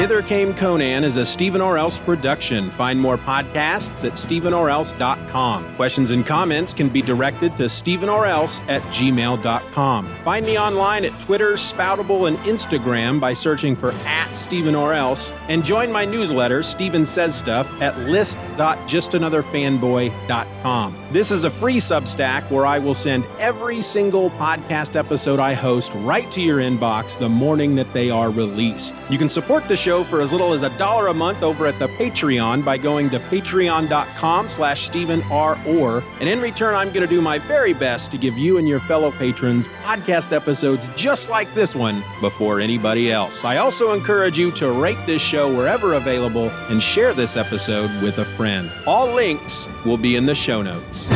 Hither 0.02 0.20
Came 0.20 0.52
Conan 0.54 1.04
is 1.04 1.16
a 1.16 1.24
Steeven 1.24 1.60
Orr 1.60 1.78
Else 1.78 2.00
production. 2.00 2.70
Find 2.70 3.00
more 3.00 3.16
podcasts 3.16 4.04
at 4.04 4.14
steevenorrelse.com. 4.14 5.76
Questions 5.76 6.10
and 6.10 6.26
comments 6.26 6.74
can 6.74 6.88
be 6.88 7.02
directed 7.02 7.56
to 7.58 7.66
steevenorrelse 7.66 8.60
at 8.68 8.82
gmail.com. 8.90 10.06
Find 10.24 10.44
me 10.44 10.58
online 10.58 11.04
at 11.04 11.16
Twitter, 11.20 11.52
Spoutible, 11.52 12.26
and 12.26 12.36
Instagram 12.38 13.20
by 13.20 13.32
searching 13.32 13.76
for 13.76 13.92
at 14.04 14.34
Steeven 14.34 14.74
Orr 14.74 14.92
Else. 14.92 15.32
And 15.48 15.64
join 15.64 15.92
my 15.92 16.04
newsletter, 16.04 16.64
Steeven 16.64 17.06
Says 17.06 17.36
Stuff, 17.36 17.70
at 17.80 17.96
list.justanotherfanboy.com. 18.00 20.96
This 21.12 21.30
is 21.30 21.44
a 21.44 21.50
free 21.50 21.76
Substack 21.76 22.50
where 22.50 22.66
I 22.66 22.80
will 22.80 22.96
send 22.96 23.24
every 23.38 23.82
single 23.82 24.30
podcast 24.30 24.96
episode 24.96 25.38
I 25.38 25.54
host 25.54 25.92
right 25.94 26.28
to 26.32 26.40
your 26.40 26.58
inbox 26.58 27.20
the 27.20 27.28
morning 27.28 27.76
that 27.76 27.92
they 27.92 28.10
are 28.10 28.30
released. 28.30 28.96
You 29.08 29.18
can 29.18 29.28
support 29.28 29.68
the 29.68 29.76
show 29.76 29.91
for 30.00 30.22
as 30.22 30.32
little 30.32 30.54
as 30.54 30.62
a 30.62 30.70
dollar 30.78 31.08
a 31.08 31.14
month 31.14 31.42
over 31.42 31.66
at 31.66 31.78
the 31.78 31.88
Patreon 31.88 32.64
by 32.64 32.78
going 32.78 33.10
to 33.10 33.18
patreon.com 33.18 34.48
slash 34.48 34.82
Steeven 34.82 35.22
R. 35.30 35.58
Orr. 35.66 36.02
And 36.20 36.28
in 36.28 36.40
return, 36.40 36.74
I'm 36.74 36.88
going 36.88 37.06
to 37.06 37.14
do 37.14 37.20
my 37.20 37.38
very 37.38 37.74
best 37.74 38.10
to 38.12 38.18
give 38.18 38.38
you 38.38 38.56
and 38.56 38.66
your 38.66 38.80
fellow 38.80 39.10
patrons 39.10 39.68
podcast 39.84 40.32
episodes 40.32 40.88
just 40.96 41.28
like 41.28 41.52
this 41.54 41.74
one 41.74 42.02
before 42.22 42.58
anybody 42.58 43.12
else. 43.12 43.44
I 43.44 43.58
also 43.58 43.92
encourage 43.92 44.38
you 44.38 44.50
to 44.52 44.72
rate 44.72 45.04
this 45.04 45.20
show 45.20 45.54
wherever 45.54 45.92
available 45.94 46.48
and 46.70 46.82
share 46.82 47.12
this 47.12 47.36
episode 47.36 47.90
with 48.02 48.18
a 48.18 48.24
friend. 48.24 48.72
All 48.86 49.12
links 49.12 49.68
will 49.84 49.98
be 49.98 50.16
in 50.16 50.24
the 50.24 50.34
show 50.34 50.62
notes. 50.62 51.08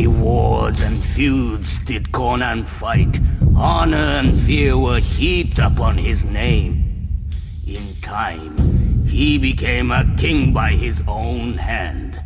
Many 0.00 0.18
wars 0.18 0.80
and 0.80 1.04
feuds 1.04 1.76
did 1.84 2.10
Conan 2.10 2.64
fight. 2.64 3.20
Honor 3.54 3.98
and 3.98 4.40
fear 4.40 4.78
were 4.78 4.98
heaped 4.98 5.58
upon 5.58 5.98
his 5.98 6.24
name. 6.24 7.20
In 7.66 7.82
time, 8.00 8.56
he 9.04 9.36
became 9.36 9.90
a 9.90 10.10
king 10.16 10.54
by 10.54 10.70
his 10.70 11.02
own 11.06 11.52
hand. 11.52 12.18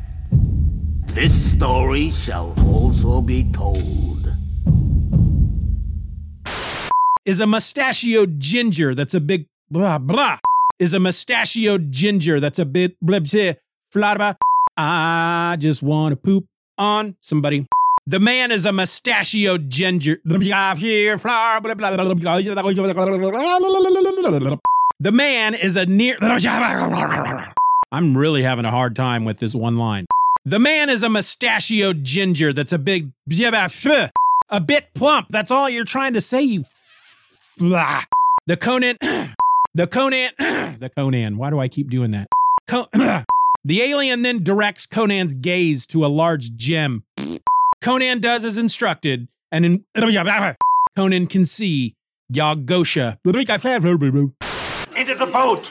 This 1.06 1.34
story 1.34 2.12
shall 2.12 2.54
also 2.64 3.20
be 3.20 3.50
told. 3.50 4.32
is 7.26 7.40
a 7.40 7.46
mustachioed 7.48 8.38
ginger 8.38 8.94
that's 8.94 9.14
a 9.14 9.20
big 9.20 9.46
blah 9.68 9.98
blah 9.98 10.38
is 10.78 10.94
a 10.94 11.00
mustachioed 11.00 11.90
ginger 11.90 12.38
that's 12.38 12.60
a 12.60 12.66
bit 12.66 12.94
blah 13.02 13.18
blah. 14.14 14.34
I 14.76 15.56
just 15.58 15.82
want 15.82 16.12
to 16.12 16.16
poop 16.16 16.46
on 16.78 17.16
somebody. 17.20 17.66
The 18.06 18.20
man 18.20 18.50
is 18.52 18.66
a 18.66 18.72
mustachioed 18.72 19.70
ginger. 19.70 20.20
The 25.00 25.12
man 25.12 25.54
is 25.54 25.76
a 25.76 25.86
near. 25.86 26.16
I'm 27.92 28.16
really 28.16 28.42
having 28.42 28.64
a 28.64 28.70
hard 28.70 28.94
time 28.94 29.24
with 29.24 29.38
this 29.38 29.54
one 29.54 29.78
line. 29.78 30.06
The 30.44 30.58
man 30.58 30.90
is 30.90 31.02
a 31.02 31.08
mustachioed 31.08 32.04
ginger 32.04 32.52
that's 32.52 32.72
a 32.72 32.78
big. 32.78 33.10
A 34.50 34.60
bit 34.60 34.92
plump. 34.94 35.28
That's 35.30 35.50
all 35.50 35.70
you're 35.70 35.84
trying 35.84 36.12
to 36.12 36.20
say, 36.20 36.42
you. 36.42 36.64
The 38.46 38.56
Conan, 38.58 38.98
the 39.74 39.86
Conan, 39.86 40.30
the 40.38 40.90
Conan. 40.94 41.38
Why 41.38 41.48
do 41.50 41.58
I 41.58 41.68
keep 41.68 41.88
doing 41.88 42.10
that? 42.10 42.28
Co- 42.68 42.88
the 43.64 43.82
alien 43.82 44.22
then 44.22 44.42
directs 44.42 44.86
Conan's 44.86 45.34
gaze 45.34 45.86
to 45.86 46.04
a 46.04 46.08
large 46.08 46.54
gem. 46.56 47.04
Conan 47.82 48.20
does 48.20 48.44
as 48.44 48.58
instructed, 48.58 49.26
and 49.50 49.64
in 49.64 49.84
Conan 50.96 51.26
can 51.26 51.44
see 51.44 51.94
Yag-Kosha. 52.32 53.18
Into 54.96 55.14
the 55.14 55.26
boat! 55.26 55.70